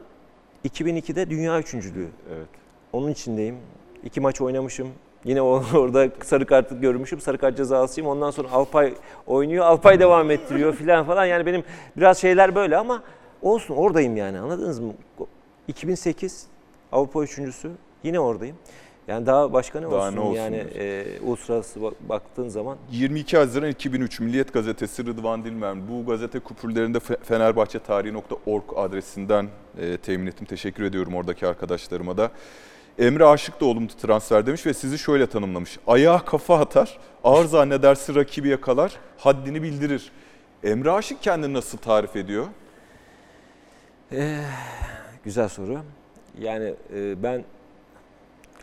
[0.65, 2.07] 2002'de dünya üçüncülüğü.
[2.35, 2.47] Evet.
[2.93, 3.57] Onun içindeyim.
[4.03, 4.87] İki maç oynamışım.
[5.25, 7.21] Yine orada sarı kartı görmüşüm.
[7.21, 8.09] Sarı kart cezasıyım.
[8.09, 8.93] Ondan sonra Alpay
[9.27, 9.65] oynuyor.
[9.65, 11.25] Alpay devam ettiriyor filan falan.
[11.25, 11.63] Yani benim
[11.97, 13.03] biraz şeyler böyle ama
[13.41, 14.93] olsun oradayım yani anladınız mı?
[15.67, 16.47] 2008
[16.91, 17.71] Avrupa üçüncüsü
[18.03, 18.55] yine oradayım.
[19.07, 20.79] Yani daha başka ne Daha olsun, ne olsun yani diyorsun.
[20.79, 25.87] e, uluslararası bak- baktığın zaman 22 Haziran 2003 Milliyet Gazetesi Rıdvan Dilmen.
[25.87, 30.45] Bu gazete kupürlerinde fe- fenerbahçetarihi.org adresinden e, temin ettim.
[30.45, 32.31] Teşekkür ediyorum oradaki arkadaşlarıma da.
[32.99, 35.79] Emre Aşık da olumlu transfer demiş ve sizi şöyle tanımlamış.
[35.87, 40.11] Ayağa kafa atar, ağır zannederse rakibi yakalar, haddini bildirir.
[40.63, 42.45] Emre Aşık kendini nasıl tarif ediyor?
[44.11, 44.37] Eh,
[45.23, 45.79] güzel soru.
[46.41, 47.43] Yani e, ben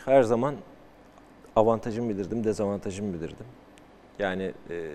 [0.05, 0.55] her zaman
[1.57, 3.47] avantajımı bilirdim, dezavantajımı bilirdim.
[4.19, 4.91] Yani e,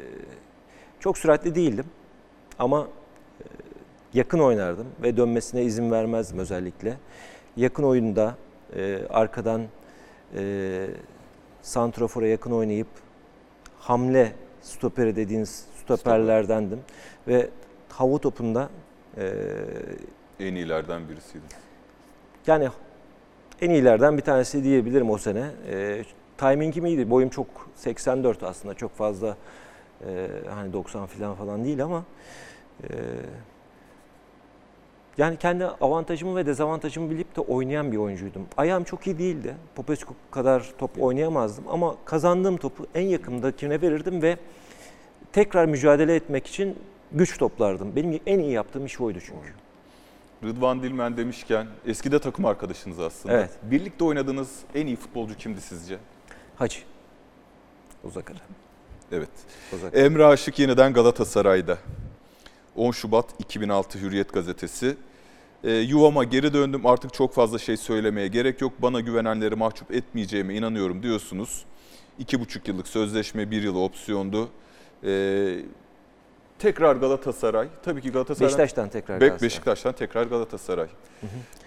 [1.00, 1.86] çok süratli değildim
[2.60, 2.88] ama
[3.42, 3.46] e,
[4.14, 6.98] yakın oynardım ve dönmesine izin vermezdim özellikle.
[7.58, 8.36] Yakın oyunda
[8.76, 9.62] e, arkadan
[10.36, 10.88] e,
[11.62, 12.88] santrafora yakın oynayıp
[13.80, 16.80] hamle stoperi dediğiniz stoperlerdendim
[17.28, 17.50] ve
[17.90, 18.70] hava topunda
[19.18, 19.34] e,
[20.40, 21.67] En iyilerden birisiydi.
[22.48, 22.70] Yani
[23.62, 25.46] en iyilerden bir tanesi diyebilirim o sene.
[25.72, 26.04] E,
[26.38, 27.10] timingim iyiydi.
[27.10, 28.74] Boyum çok 84 aslında.
[28.74, 29.38] Çok fazla
[30.08, 32.04] e, hani 90 falan falan değil ama
[32.84, 32.88] e,
[35.18, 38.48] yani kendi avantajımı ve dezavantajımı bilip de oynayan bir oyuncuydum.
[38.58, 39.56] Ayağım çok iyi değildi.
[39.76, 44.38] Popescu kadar top oynayamazdım ama kazandığım topu en yakındakine verirdim ve
[45.34, 46.76] tekrar mücadele etmek için
[47.12, 47.96] güç toplardım.
[47.96, 49.67] Benim en iyi yaptığım iş oydu çünkü.
[50.44, 53.36] Rıdvan Dilmen demişken eski de takım arkadaşınız aslında.
[53.36, 53.52] Evet.
[53.64, 55.98] Birlikte oynadığınız en iyi futbolcu kimdi sizce?
[56.56, 56.80] Hacı.
[58.04, 58.40] Uzak ara.
[59.12, 59.30] Evet.
[59.74, 59.98] Uzak.
[59.98, 61.78] Emre Aşık yeniden Galatasaray'da.
[62.76, 64.98] 10 Şubat 2006 Hürriyet Gazetesi.
[65.64, 68.74] Ee, yuvama geri döndüm artık çok fazla şey söylemeye gerek yok.
[68.80, 71.66] Bana güvenenleri mahcup etmeyeceğime inanıyorum diyorsunuz.
[72.20, 74.50] 2,5 yıllık sözleşme, 1 yılı opsiyondu.
[75.04, 75.60] Ee,
[76.60, 77.68] tekrar Galatasaray.
[77.84, 78.48] Tabii ki Galatasaray.
[78.48, 79.42] Beşiktaş'tan tekrar Galatasaray.
[79.42, 80.88] Beşiktaş'tan tekrar Galatasaray.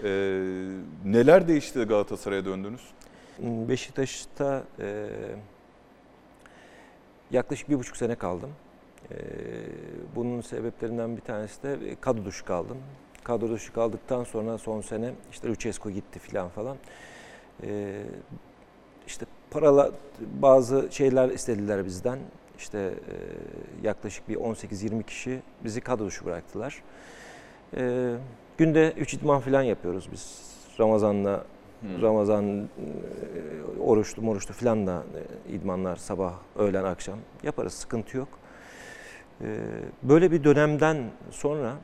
[0.05, 0.41] Ee,
[1.05, 2.81] neler değişti de Galatasaray'a döndünüz?
[3.39, 5.09] Beşiktaş'ta e,
[7.31, 8.51] yaklaşık bir buçuk sene kaldım.
[9.11, 9.17] E,
[10.17, 12.79] bunun sebeplerinden bir tanesi de kadro dışı kaldım.
[13.25, 16.77] Kadro dışı kaldıktan sonra son sene işte Lucescu gitti filan falan.
[17.63, 18.03] E,
[19.07, 22.19] işte paralar bazı şeyler istediler bizden.
[22.61, 22.95] İşte
[23.83, 26.83] yaklaşık bir 18-20 kişi bizi kadro dışı bıraktılar.
[27.77, 28.15] E,
[28.59, 30.51] günde 3 idman falan yapıyoruz biz.
[30.81, 31.45] Ramazan'la
[32.03, 32.69] Ramazan, e,
[33.81, 35.03] oruçlu moruçlu falan da
[35.49, 37.73] idmanlar sabah, öğlen, akşam yaparız.
[37.73, 38.29] Sıkıntı yok.
[40.03, 41.75] Böyle bir dönemden sonra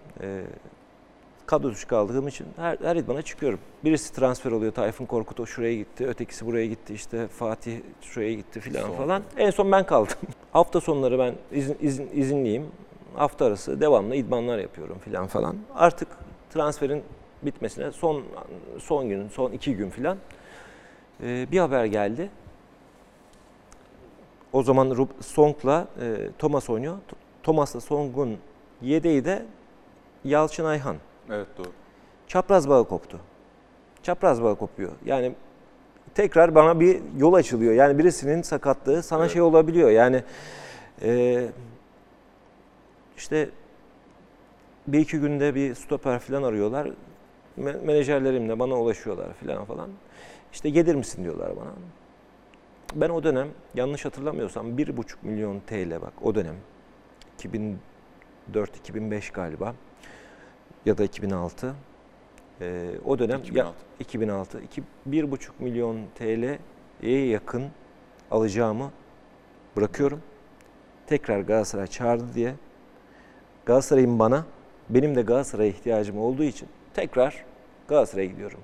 [1.47, 3.59] kadro dışı kaldığım için her, her idmana çıkıyorum.
[3.84, 4.72] Birisi transfer oluyor.
[4.72, 6.07] Tayfun Korkut o şuraya gitti.
[6.07, 6.94] Ötekisi buraya gitti.
[6.94, 9.22] işte Fatih şuraya gitti filan falan.
[9.36, 10.14] En son ben kaldım.
[10.53, 12.66] Hafta sonları ben izin, izin, izinliyim.
[13.14, 15.57] Hafta arası devamlı idmanlar yapıyorum filan falan.
[15.74, 16.09] Artık
[16.51, 17.03] transferin
[17.42, 18.22] bitmesine son
[18.78, 20.18] son gün, son iki gün filan
[21.22, 22.30] e, bir haber geldi.
[24.53, 26.97] O zaman Rub- Song'la e, Thomas oynuyor.
[27.42, 28.38] Thomas'la Song'un
[28.82, 29.47] yedeği de
[30.24, 30.97] Yalçın Ayhan.
[31.31, 31.72] Evet doğru.
[32.27, 33.20] Çapraz bağı koptu.
[34.03, 34.93] Çapraz bağı kopuyor.
[35.05, 35.33] Yani
[36.14, 37.74] tekrar bana bir yol açılıyor.
[37.74, 39.33] Yani birisinin sakatlığı sana Evet.
[39.33, 39.91] şey olabiliyor.
[39.91, 40.22] Yani
[41.03, 41.47] e,
[43.16, 43.51] işte
[44.87, 46.89] bir iki günde bir stoper falan arıyorlar.
[47.59, 49.91] Me- menajerlerimle bana ulaşıyorlar falan falan.
[50.53, 51.72] İşte gelir misin diyorlar bana.
[52.95, 56.57] Ben o dönem yanlış hatırlamıyorsam 1,5 milyon TL bak o dönem
[58.55, 59.74] 2004-2005 galiba
[60.87, 61.74] ya da 2006
[62.61, 63.59] Ee, o dönem 2006.
[63.59, 67.64] ya 2006 iki, 1,5 milyon TL'ye yakın
[68.30, 68.91] alacağımı
[69.76, 70.20] bırakıyorum.
[71.07, 72.55] Tekrar Galatasaray çağırdı diye
[73.66, 74.45] Galatasaray'ın bana
[74.91, 77.45] benim de Galatasaray'a ihtiyacım olduğu için tekrar
[77.89, 78.61] Galatasaray'a gidiyorum.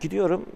[0.00, 0.46] Gidiyorum.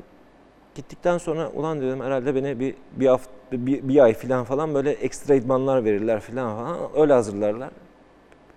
[0.74, 4.90] Gittikten sonra ulan dedim herhalde beni bir bir hafta bir, bir ay falan falan böyle
[4.90, 7.70] ekstra idmanlar verirler falan falan öyle hazırlarlar.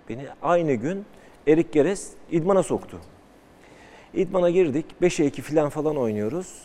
[0.09, 1.05] Beni aynı gün
[1.47, 2.99] Erik Geres idmana soktu.
[4.13, 4.85] İdmana girdik.
[5.01, 6.63] 5'e 2 falan falan oynuyoruz.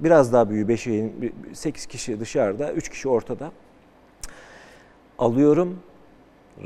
[0.00, 1.12] Biraz daha büyüğü 5'e
[1.54, 3.52] 8 kişi dışarıda, 3 kişi ortada.
[5.18, 5.78] Alıyorum,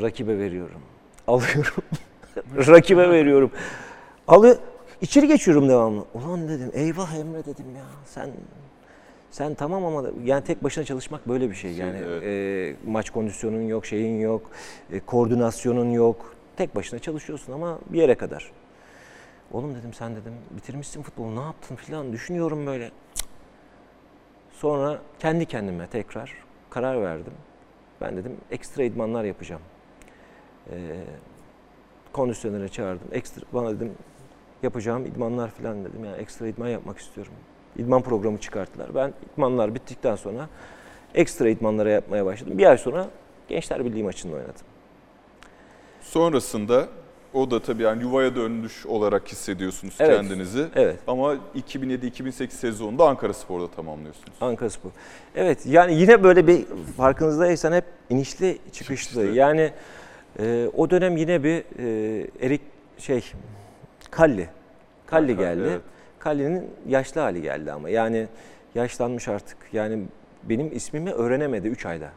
[0.03, 0.81] rakibe veriyorum.
[1.27, 1.83] Alıyorum,
[2.57, 3.51] rakibe veriyorum.
[4.29, 4.57] Alıyor,
[5.01, 6.05] içeri geçiyorum devamlı.
[6.15, 7.85] Ulan dedim, eyvah Emre dedim ya.
[8.05, 8.31] Sen
[9.31, 11.74] sen tamam ama yani tek başına çalışmak böyle bir şey.
[11.74, 12.22] Şey, Yani evet.
[12.24, 14.51] e, maç kondisyonun yok, şeyin yok,
[14.93, 16.35] e, koordinasyonun yok.
[16.57, 18.53] Tek başına çalışıyorsun ama bir yere kadar.
[19.53, 22.91] Oğlum dedim sen dedim bitirmişsin futbolu ne yaptın filan düşünüyorum böyle.
[24.53, 26.35] Sonra kendi kendime tekrar
[26.70, 27.33] karar verdim.
[28.01, 29.62] Ben dedim ekstra idmanlar yapacağım.
[30.70, 31.05] Ee,
[32.12, 33.09] kondisyonere çağırdım.
[33.12, 33.93] Ekstra bana dedim
[34.62, 36.05] yapacağım idmanlar falan dedim.
[36.05, 37.33] Yani ekstra idman yapmak istiyorum.
[37.77, 38.95] İdman programı çıkarttılar.
[38.95, 40.49] Ben idmanlar bittikten sonra
[41.14, 42.59] ekstra idmanlara yapmaya başladım.
[42.59, 43.07] Bir ay sonra
[43.49, 44.66] Gençler Birliği maçında oynadım.
[46.01, 46.89] Sonrasında
[47.35, 50.16] o da tabii yani yuvaya dönmüş olarak hissediyorsunuz Evet.
[50.16, 50.66] kendinizi.
[50.75, 50.97] Evet.
[51.07, 54.33] Ama 2007-2008 sezonunda Ankara Spor'da tamamlıyorsunuz.
[54.41, 54.91] Ankara Spor.
[55.35, 56.64] Evet yani yine böyle bir
[56.97, 59.11] farkınızdaysan hep inişli çıkışlı.
[59.12, 59.37] Çıkışlı.
[59.37, 59.73] Yani
[60.41, 62.61] e, o dönem yine bir e, Erik
[62.99, 63.25] şey
[64.11, 64.49] Kalli.
[65.07, 65.62] Kalli geldi.
[65.71, 65.81] evet.
[66.19, 68.27] Kalli'nin yaşlı hali geldi ama yani
[68.75, 69.57] yaşlanmış artık.
[69.73, 70.05] Yani
[70.43, 72.11] benim ismimi öğrenemedi 3 ayda.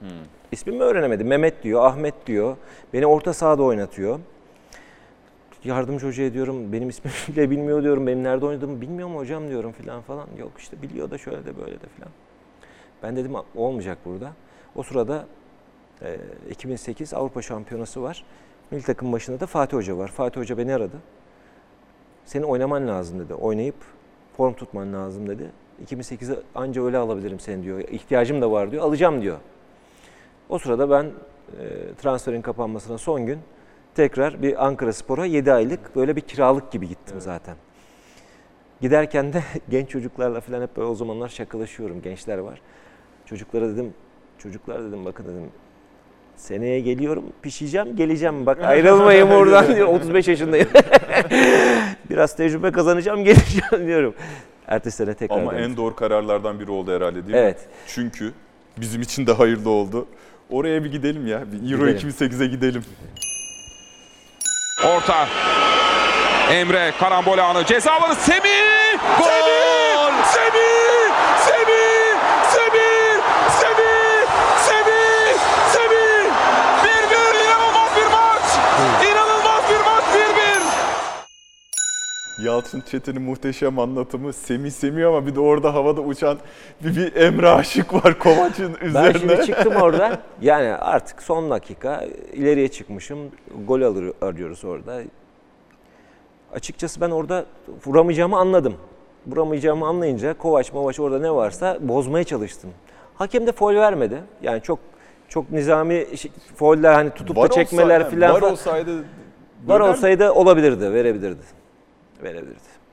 [0.00, 0.08] Hmm.
[0.52, 1.24] İsmimi öğrenemedi.
[1.24, 2.56] Mehmet diyor, Ahmet diyor.
[2.92, 4.20] Beni orta sahada oynatıyor.
[5.64, 8.06] Yardımcı hocaya diyorum, benim ismimi bile bilmiyor diyorum.
[8.06, 10.28] Benim nerede oynadığımı bilmiyor mu hocam diyorum filan falan.
[10.38, 12.10] Yok işte biliyor da şöyle de böyle de filan.
[13.02, 14.32] Ben dedim olmayacak burada.
[14.76, 15.26] O sırada
[16.02, 16.16] e,
[16.50, 18.24] 2008 Avrupa Şampiyonası var.
[18.70, 20.08] Milli takım başında da Fatih Hoca var.
[20.08, 20.96] Fatih Hoca beni aradı.
[22.24, 23.34] Senin oynaman lazım dedi.
[23.34, 23.74] Oynayıp
[24.36, 25.50] form tutman lazım dedi.
[25.86, 27.80] 2008'e anca öyle alabilirim seni diyor.
[27.80, 28.82] İhtiyacım da var diyor.
[28.82, 29.38] Alacağım diyor.
[30.48, 33.38] O sırada ben e, transferin kapanmasına son gün
[33.94, 37.56] tekrar bir Ankara Spor'a 7 aylık böyle bir kiralık gibi gittim zaten.
[38.80, 42.02] Giderken de genç çocuklarla falan hep böyle o zamanlar şakalaşıyorum.
[42.02, 42.60] Gençler var.
[43.26, 43.94] Çocuklara dedim,
[44.38, 45.50] çocuklar dedim bakın dedim
[46.36, 50.68] seneye geliyorum pişeceğim geleceğim bak ayrılmayın buradan diyor 35 yaşındayım.
[52.10, 54.14] Biraz tecrübe kazanacağım geleceğim diyorum.
[54.68, 57.36] Ertesi sene tekrar Ama en doğru kararlardan biri oldu herhalde değil mi?
[57.36, 57.58] Evet.
[57.86, 58.32] Çünkü
[58.76, 60.06] bizim için de hayırlı oldu.
[60.50, 61.42] Oraya bir gidelim ya.
[61.52, 62.08] Bir Euro Gidelim.
[62.10, 62.84] 2008'e gidelim.
[64.84, 65.28] Orta.
[66.50, 68.98] Emre karambol anı ceza alanı Semih!
[69.18, 69.24] Gol!
[69.24, 70.24] Semih!
[70.34, 71.14] Semih!
[71.46, 71.93] Semih!
[82.44, 86.38] Yalçın Çetin'in muhteşem anlatımı Semih Semih ama bir de orada havada uçan
[86.84, 89.18] bir, bir Emre Aşık var Kovaç'ın Ben üzerine.
[89.18, 90.18] şimdi çıktım oradan.
[90.40, 93.18] Yani artık son dakika ileriye çıkmışım.
[93.66, 95.00] Gol alır, arıyoruz orada.
[96.54, 97.44] Açıkçası ben orada
[97.86, 98.74] vuramayacağımı anladım.
[99.26, 102.70] Vuramayacağımı anlayınca Kovaç Movaç orada ne varsa bozmaya çalıştım.
[103.14, 104.22] Hakem de foul vermedi.
[104.42, 104.78] Yani çok
[105.28, 106.06] çok nizami
[106.56, 108.52] fauller hani tutup Var da çekmeler olsaydı- filan Var falan.
[108.52, 109.04] olsaydı
[109.66, 111.42] Var olsaydı olabilirdi, verebilirdi.
[112.24, 112.84] Verebilirdi.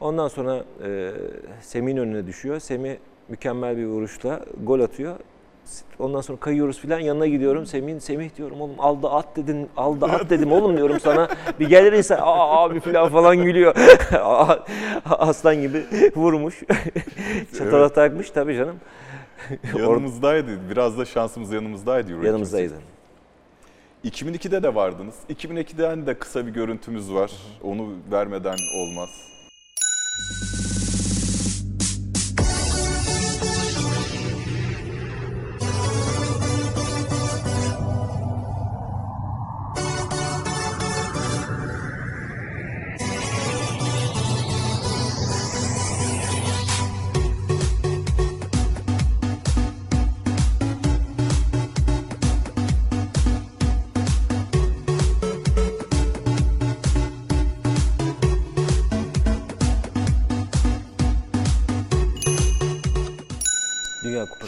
[0.00, 1.10] Ondan sonra e,
[1.60, 2.58] Semih'in önüne düşüyor.
[2.60, 2.96] Semih
[3.28, 5.16] mükemmel bir vuruşla gol atıyor.
[5.98, 7.66] Ondan sonra kayıyoruz filan yanına gidiyorum.
[7.66, 11.28] Semih, Semih diyorum oğlum al da at dedin, al da at dedim oğlum diyorum sana.
[11.60, 13.74] Bir gelir insan aa abi filan falan gülüyor.
[15.04, 15.82] Aslan gibi
[16.16, 16.62] vurmuş.
[17.58, 17.94] Çatala Evet.
[17.94, 18.76] takmış tabii canım.
[19.78, 20.50] Yanımızdaydı.
[20.70, 22.26] Biraz da şansımız yanımızdaydı.
[22.26, 22.74] Yanımızdaydı.
[24.04, 25.14] 2002'de de vardınız.
[25.30, 27.32] 2002'den de kısa bir görüntümüz var.
[27.62, 29.08] Onu vermeden olmaz.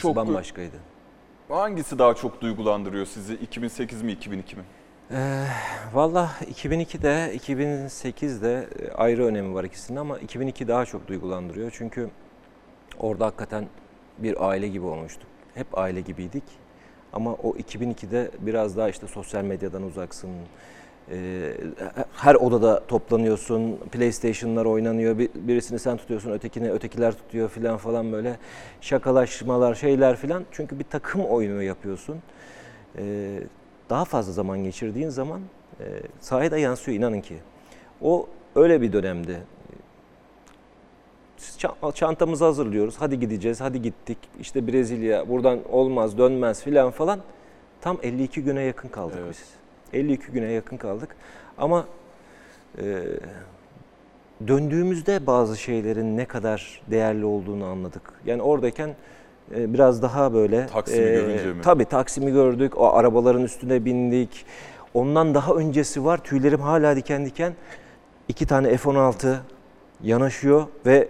[0.02, 0.76] Çok- bambaşkaydı.
[1.48, 3.34] Hangisi daha çok duygulandırıyor sizi?
[3.34, 4.62] 2008 mi 2002 mi?
[5.10, 5.44] Ee,
[5.94, 11.70] Valla 2002'de, 2008'de e, ayrı önemi var ikisinin ama 2002 daha çok duygulandırıyor.
[11.74, 12.10] Çünkü
[12.98, 13.66] orada hakikaten
[14.18, 15.26] bir aile gibi olmuştuk.
[15.54, 16.42] Hep aile gibiydik.
[17.12, 20.30] Ama o 2002'de biraz daha işte sosyal medyadan uzaksın.
[21.12, 21.52] Ee,
[22.16, 25.18] her odada toplanıyorsun, PlayStation'lar oynanıyor.
[25.18, 28.36] Bir- Birisini sen tutuyorsun, ötekini ötekiler tutuyor filan falan böyle
[28.80, 30.44] şakalaşmalar, şeyler filan.
[30.52, 32.16] Çünkü bir takım oyunu yapıyorsun.
[32.98, 33.40] Ee,
[33.90, 35.40] daha fazla zaman geçirdiğin zaman
[35.80, 35.84] e,
[36.20, 37.36] sahaya da yansıyor inanın ki.
[38.02, 39.38] O öyle bir dönemdi.
[41.38, 42.94] Ça- Çantamızı hazırlıyoruz.
[42.98, 43.60] Hadi gideceğiz.
[43.60, 44.18] Hadi gittik.
[44.40, 47.20] İşte Brezilya buradan olmaz, dönmez filan falan.
[47.80, 49.30] Tam 52 güne yakın kaldık Evet.
[49.30, 49.44] biz.
[49.92, 51.16] 52 güne yakın kaldık.
[51.58, 51.86] Ama
[52.78, 53.02] e,
[54.48, 58.12] döndüğümüzde bazı şeylerin ne kadar değerli olduğunu anladık.
[58.26, 58.96] Yani oradayken
[59.56, 61.62] e, biraz daha böyle Taksim'i görünce mi?
[61.62, 62.78] Tabii Taksim'i gördük.
[62.78, 64.46] O arabaların üstüne bindik.
[64.94, 66.18] Ondan daha öncesi var.
[66.24, 67.52] Tüylerim hala diken diken.
[68.28, 69.36] İki tane F-16
[70.02, 71.08] yanaşıyor ve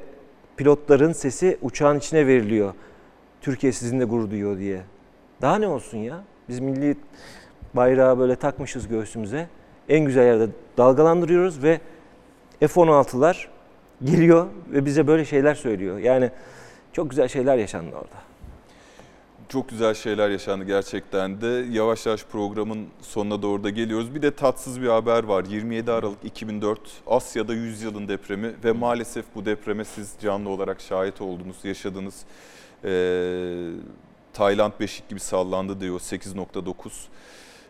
[0.56, 2.74] pilotların sesi uçağın içine veriliyor.
[3.40, 4.80] Türkiye sizinle gurur duyuyor diye.
[5.42, 6.20] Daha ne olsun ya?
[6.48, 6.96] Biz milli
[7.74, 9.48] bayrağı böyle takmışız göğsümüze.
[9.88, 10.48] En güzel yerde
[10.78, 11.80] dalgalandırıyoruz ve
[12.60, 13.46] F-16'lar
[14.04, 15.98] geliyor ve bize böyle şeyler söylüyor.
[15.98, 16.30] Yani
[16.92, 18.28] çok güzel şeyler yaşandı orada.
[19.48, 21.66] Çok güzel şeyler yaşandı gerçekten de.
[21.70, 24.14] Yavaş yavaş programın sonuna doğru da geliyoruz.
[24.14, 25.44] Bir de tatsız bir haber var.
[25.44, 31.20] 27 Aralık 2004 Asya'da 100 yılın depremi ve maalesef bu depreme siz canlı olarak şahit
[31.20, 32.24] oldunuz, yaşadınız.
[32.84, 33.70] Ee,
[34.32, 36.74] Tayland beşik gibi sallandı diyor 8.9.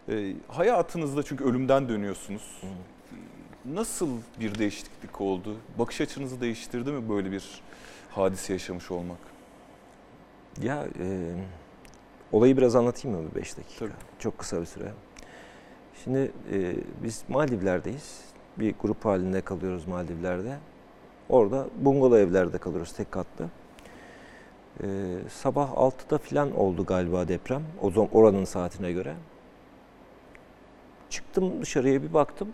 [0.08, 2.62] Ee, hayatınızda çünkü ölümden dönüyorsunuz.
[3.64, 4.08] Nasıl
[4.40, 5.56] bir değişiklik oldu?
[5.78, 7.62] Bakış açınızı değiştirdi mi böyle bir
[8.10, 9.18] hadise yaşamış olmak?
[10.62, 11.34] Ya e,
[12.32, 13.78] olayı biraz anlatayım mı bir 5 dakika?
[13.78, 13.92] Tabii.
[14.18, 14.92] Çok kısa bir süre.
[16.04, 18.20] Şimdi e, biz Maldivler'deyiz.
[18.58, 20.58] Bir grup halinde kalıyoruz Maldivler'de.
[21.28, 23.48] Orada bungalov evlerde kalıyoruz tek katlı.
[24.82, 24.86] E,
[25.30, 27.62] sabah 6'da falan oldu galiba deprem.
[27.82, 29.14] O zaman oranın saatine göre.
[31.10, 32.48] Çıktım dışarıya bir baktım.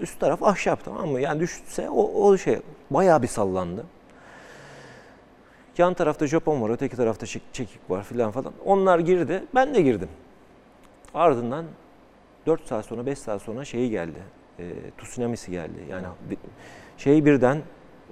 [0.00, 1.20] Üst taraf ahşap tamam mı?
[1.20, 2.58] Yani düşse o, o şey
[2.90, 3.84] bayağı bir sallandı.
[5.78, 8.52] Yan tarafta Japon var, öteki tarafta çek- çekik var filan falan.
[8.64, 10.08] Onlar girdi, ben de girdim.
[11.14, 11.64] Ardından
[12.46, 14.18] 4 saat sonra, 5 saat sonra şeyi geldi.
[14.58, 14.64] E,
[14.98, 15.84] tsunamisi geldi.
[15.90, 16.06] Yani
[16.98, 17.62] şey birden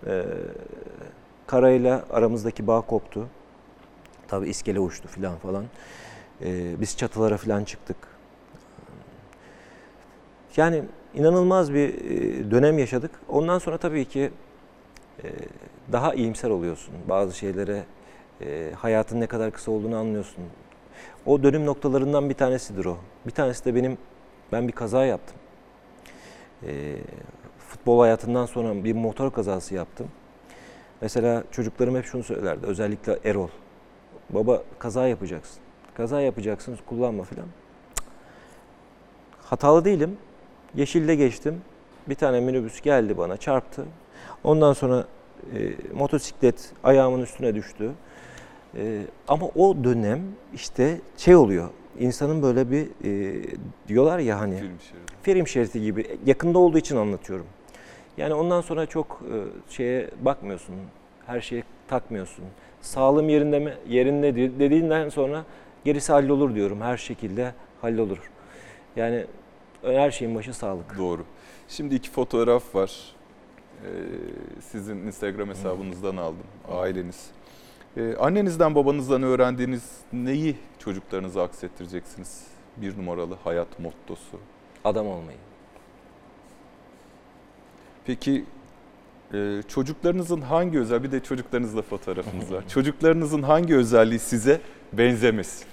[0.06, 0.24] e,
[1.46, 3.28] karayla aramızdaki bağ koptu.
[4.28, 5.64] Tabii iskele uçtu filan falan.
[6.44, 7.96] E, biz çatılara filan çıktık.
[10.56, 10.82] Yani
[11.14, 13.10] inanılmaz bir e, dönem yaşadık.
[13.28, 14.30] Ondan sonra tabii ki
[15.24, 15.26] e,
[15.92, 16.94] daha iyimser oluyorsun.
[17.08, 17.84] Bazı şeylere
[18.40, 20.44] e, hayatın ne kadar kısa olduğunu anlıyorsun.
[21.26, 22.96] O dönüm noktalarından bir tanesidir o.
[23.26, 23.98] Bir tanesi de benim,
[24.52, 25.36] ben bir kaza yaptım.
[27.58, 30.08] Futbol hayatından sonra bir motor kazası yaptım.
[31.00, 33.48] Mesela çocuklarım hep şunu söylerdi, özellikle Erol.
[34.30, 35.60] Baba kaza yapacaksın.
[35.94, 37.46] Kaza yapacaksın, kullanma filan.
[39.42, 40.18] Hatalı değilim.
[40.74, 41.60] Yeşilde geçtim.
[42.08, 43.84] Bir tane minibüs geldi bana, çarptı.
[44.44, 45.04] Ondan sonra
[45.54, 45.58] e,
[45.94, 47.90] motosiklet ayağımın üstüne düştü.
[48.76, 50.20] E, ama o dönem
[50.54, 51.68] işte şey oluyor.
[51.98, 53.42] İnsanın böyle bir e,
[53.88, 55.12] diyorlar ya hani Film şeridi.
[55.22, 57.46] film şeridi gibi yakında olduğu için anlatıyorum.
[58.16, 59.36] Yani ondan sonra çok e,
[59.72, 60.74] şeye bakmıyorsun.
[61.26, 62.44] Her şeye takmıyorsun.
[62.80, 63.74] Sağlığım yerinde mi?
[63.88, 65.44] Yerinde di- dediğinden sonra
[65.84, 66.80] gerisi hallolur diyorum.
[66.80, 68.30] Her şekilde hallolur.
[68.96, 69.24] Yani
[69.82, 70.98] Her şeyin başı sağlık.
[70.98, 71.24] Doğru.
[71.68, 72.92] Şimdi iki fotoğraf var.
[73.84, 73.88] Ee,
[74.60, 76.46] sizin Instagram hesabınızdan aldım.
[76.70, 77.30] Aileniz.
[77.96, 82.46] Ee, annenizden babanızdan öğrendiğiniz neyi çocuklarınıza aksettireceksiniz?
[82.76, 84.40] Bir numaralı hayat mottosu.
[84.84, 85.38] Adam olmayı.
[88.06, 88.44] Peki
[89.34, 92.64] e, çocuklarınızın hangi özel bir de çocuklarınızla fotoğrafınız var.
[92.68, 94.60] Çocuklarınızın hangi özelliği size
[94.92, 95.66] benzemesin?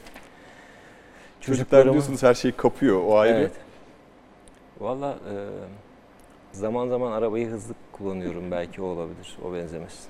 [1.42, 3.38] Çocuklar biliyorsunuz her şeyi kapıyor o ayrı.
[3.38, 3.52] Evet.
[4.80, 5.34] Valla e,
[6.52, 9.38] zaman zaman arabayı hızlı kullanıyorum belki o olabilir.
[9.46, 10.08] O benzemez.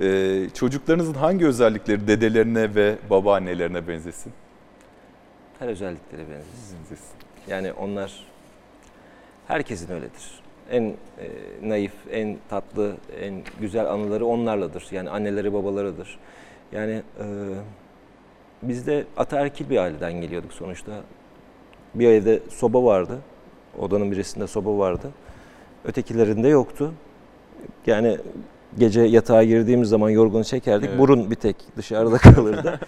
[0.00, 4.32] Ee, çocuklarınızın hangi özellikleri dedelerine ve babaannelerine benzesin?
[5.58, 6.78] Her özellikleri benzesin.
[6.78, 7.14] Benzesin.
[7.48, 8.26] Yani onlar
[9.48, 10.40] herkesin öyledir.
[10.70, 10.94] En e,
[11.62, 14.86] naif, en tatlı, en güzel anıları onlarladır.
[14.90, 16.18] Yani anneleri babalarıdır.
[16.72, 17.24] Yani e,
[18.62, 20.92] biz de ataerkil bir aileden geliyorduk sonuçta.
[21.94, 23.18] Bir evde soba vardı.
[23.78, 25.10] Odanın birisinde soba vardı.
[25.84, 26.92] Ötekilerinde yoktu.
[27.86, 28.18] Yani
[28.78, 30.88] gece yatağa girdiğimiz zaman yorgunu çekerdik.
[30.88, 30.98] Evet.
[30.98, 32.80] Burun bir tek dışarıda kalırdı.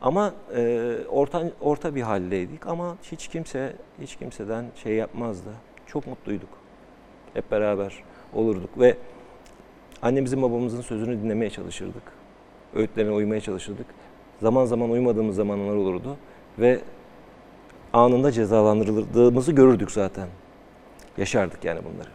[0.00, 5.50] Ama e, orta orta bir haldeydik ama hiç kimse hiç kimseden şey yapmazdı.
[5.86, 6.48] Çok mutluyduk.
[7.34, 8.02] Hep beraber
[8.34, 8.96] olurduk ve
[10.02, 12.02] annemizin babamızın sözünü dinlemeye çalışırdık.
[12.74, 13.86] Öğütlerine uymaya çalışırdık.
[14.42, 16.16] Zaman zaman uymadığımız zamanlar olurdu
[16.58, 16.80] ve
[17.92, 20.28] anında cezalandırıldığımızı görürdük zaten.
[21.16, 22.08] Yaşardık yani bunları.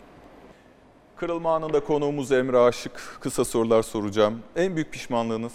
[1.16, 3.18] Kırılma anında konuğumuz Emre Aşık.
[3.20, 4.40] Kısa sorular soracağım.
[4.56, 5.54] En büyük pişmanlığınız?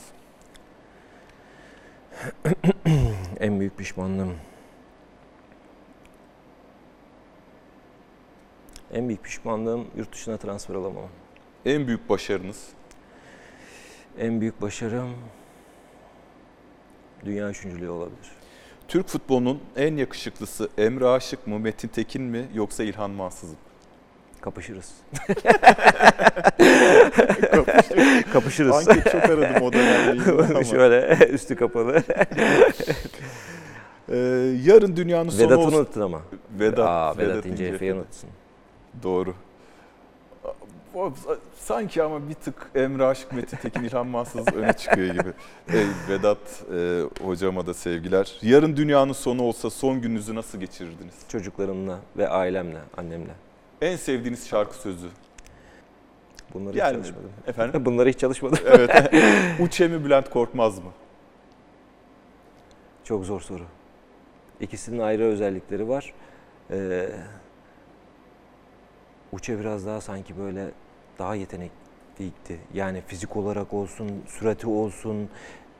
[3.40, 4.36] En büyük pişmanlığım.
[8.92, 11.08] En büyük pişmanlığım yurt dışına transfer olamam.
[11.64, 12.68] En büyük başarınız?
[14.18, 15.14] En büyük başarım
[17.24, 18.41] dünya üçüncülüğü olabilir.
[18.88, 23.56] Türk futbolunun en yakışıklısı Emre Aşık mı, Metin Tekin mi yoksa İlhan Mansız mı?
[24.40, 24.90] Kapışırız.
[27.52, 28.22] Kapışırız.
[28.32, 28.88] Kapışırız.
[28.88, 30.64] Anket çok aradım o dönemde.
[30.70, 32.02] Şöyle üstü kapalı.
[34.08, 34.16] Ee,
[34.64, 36.20] yarın dünyanın sonu Vedat'ı unuttun ama.
[36.58, 38.30] Vedat, Aa, Vedat, Vedat İnce Efe'yi unuttun.
[39.02, 39.34] Doğru.
[40.94, 41.12] O,
[41.56, 45.32] sanki ama bir tık Emre Aşık, Metin Tekin, İlhan Mansız öne çıkıyor gibi.
[45.72, 48.38] Ey, Vedat e, hocama da sevgiler.
[48.42, 51.14] Yarın dünyanın sonu olsa son gününüzü nasıl geçirirdiniz?
[51.28, 53.32] Çocuklarımla ve ailemle, annemle.
[53.80, 55.08] En sevdiğiniz şarkı sözü?
[56.54, 57.30] Bunları Yani, hiç çalışmadım.
[57.46, 57.84] Efendim?
[57.84, 58.58] Bunları hiç çalışmadım.
[58.66, 59.12] Evet.
[59.60, 60.90] Uçe mi Bülent Korkmaz mı?
[63.04, 63.64] Çok zor soru.
[64.60, 66.14] İkisinin ayrı özellikleri var.
[66.70, 67.08] Ee,
[69.32, 70.70] Uçe biraz daha sanki böyle
[71.18, 72.60] daha yetenekliydi.
[72.74, 75.28] Yani fizik olarak olsun, sürati olsun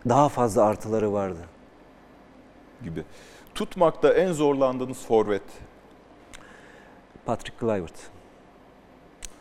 [0.09, 1.41] daha fazla artıları vardı.
[2.85, 3.05] Gibi.
[3.55, 5.43] Tutmakta en zorlandığınız forvet?
[7.27, 7.95] Patrick Kluivert.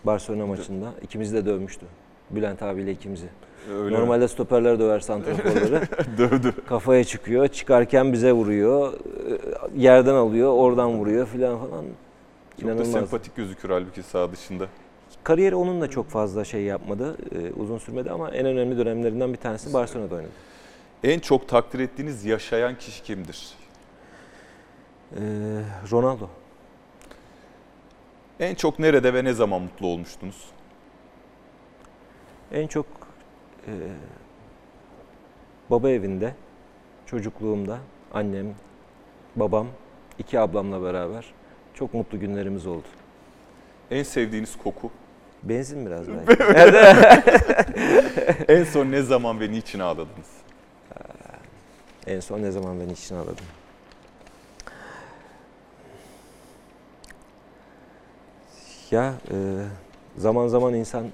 [0.03, 1.85] Barcelona maçında ikimizi de dövmüştü.
[2.29, 3.29] Bülent abiyle ikimizi.
[3.73, 5.81] Öyle Normalde stoperler döver santraforları.
[6.17, 6.53] Dövdü.
[6.67, 7.47] Kafaya çıkıyor.
[7.47, 8.93] Çıkarken bize vuruyor.
[9.75, 10.53] Yerden alıyor.
[10.53, 11.85] Oradan vuruyor filan falan.
[11.85, 12.91] Çok da İnanılmaz.
[12.91, 14.67] sempatik gözükür halbuki saha dışında.
[15.24, 17.17] Kariyeri onun da çok fazla şey yapmadı.
[17.36, 20.32] e, uzun sürmedi ama en önemli dönemlerinden bir tanesi Barcelona'da oynadı.
[21.03, 23.53] En çok takdir ettiğiniz yaşayan kişi kimdir?
[25.11, 25.19] Ee,
[25.91, 26.28] Ronaldo.
[28.39, 30.45] En çok nerede ve ne zaman mutlu olmuştunuz?
[32.51, 32.86] En çok
[33.67, 33.74] e,
[35.69, 36.36] baba evinde,
[37.05, 37.78] çocukluğumda
[38.13, 38.55] annem,
[39.36, 39.67] babam,
[40.19, 41.34] iki ablamla beraber
[41.74, 42.88] çok mutlu günlerimiz oldu.
[43.91, 44.91] En sevdiğiniz koku?
[45.43, 46.43] Benzin biraz belki.
[48.47, 50.41] en son ne zaman ve niçin ağladınız?
[52.07, 53.45] en son ne zaman ben için ağladım?
[58.91, 59.35] Ya e,
[60.17, 61.05] zaman zaman insan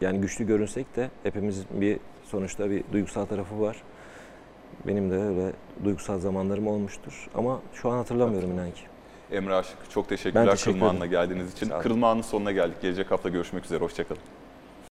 [0.00, 3.82] yani güçlü görünsek de hepimizin bir sonuçta bir duygusal tarafı var.
[4.86, 5.52] Benim de öyle
[5.84, 7.28] duygusal zamanlarım olmuştur.
[7.34, 8.82] Ama şu an hatırlamıyorum inan ki.
[9.32, 10.90] Emre Aşık çok teşekkürler teşekkür Kırılma.
[10.90, 11.68] Anı'na geldiğiniz için.
[11.82, 12.82] Kırılma Anı sonuna geldik.
[12.82, 13.80] Gelecek hafta görüşmek üzere.
[13.80, 14.20] Hoşçakalın.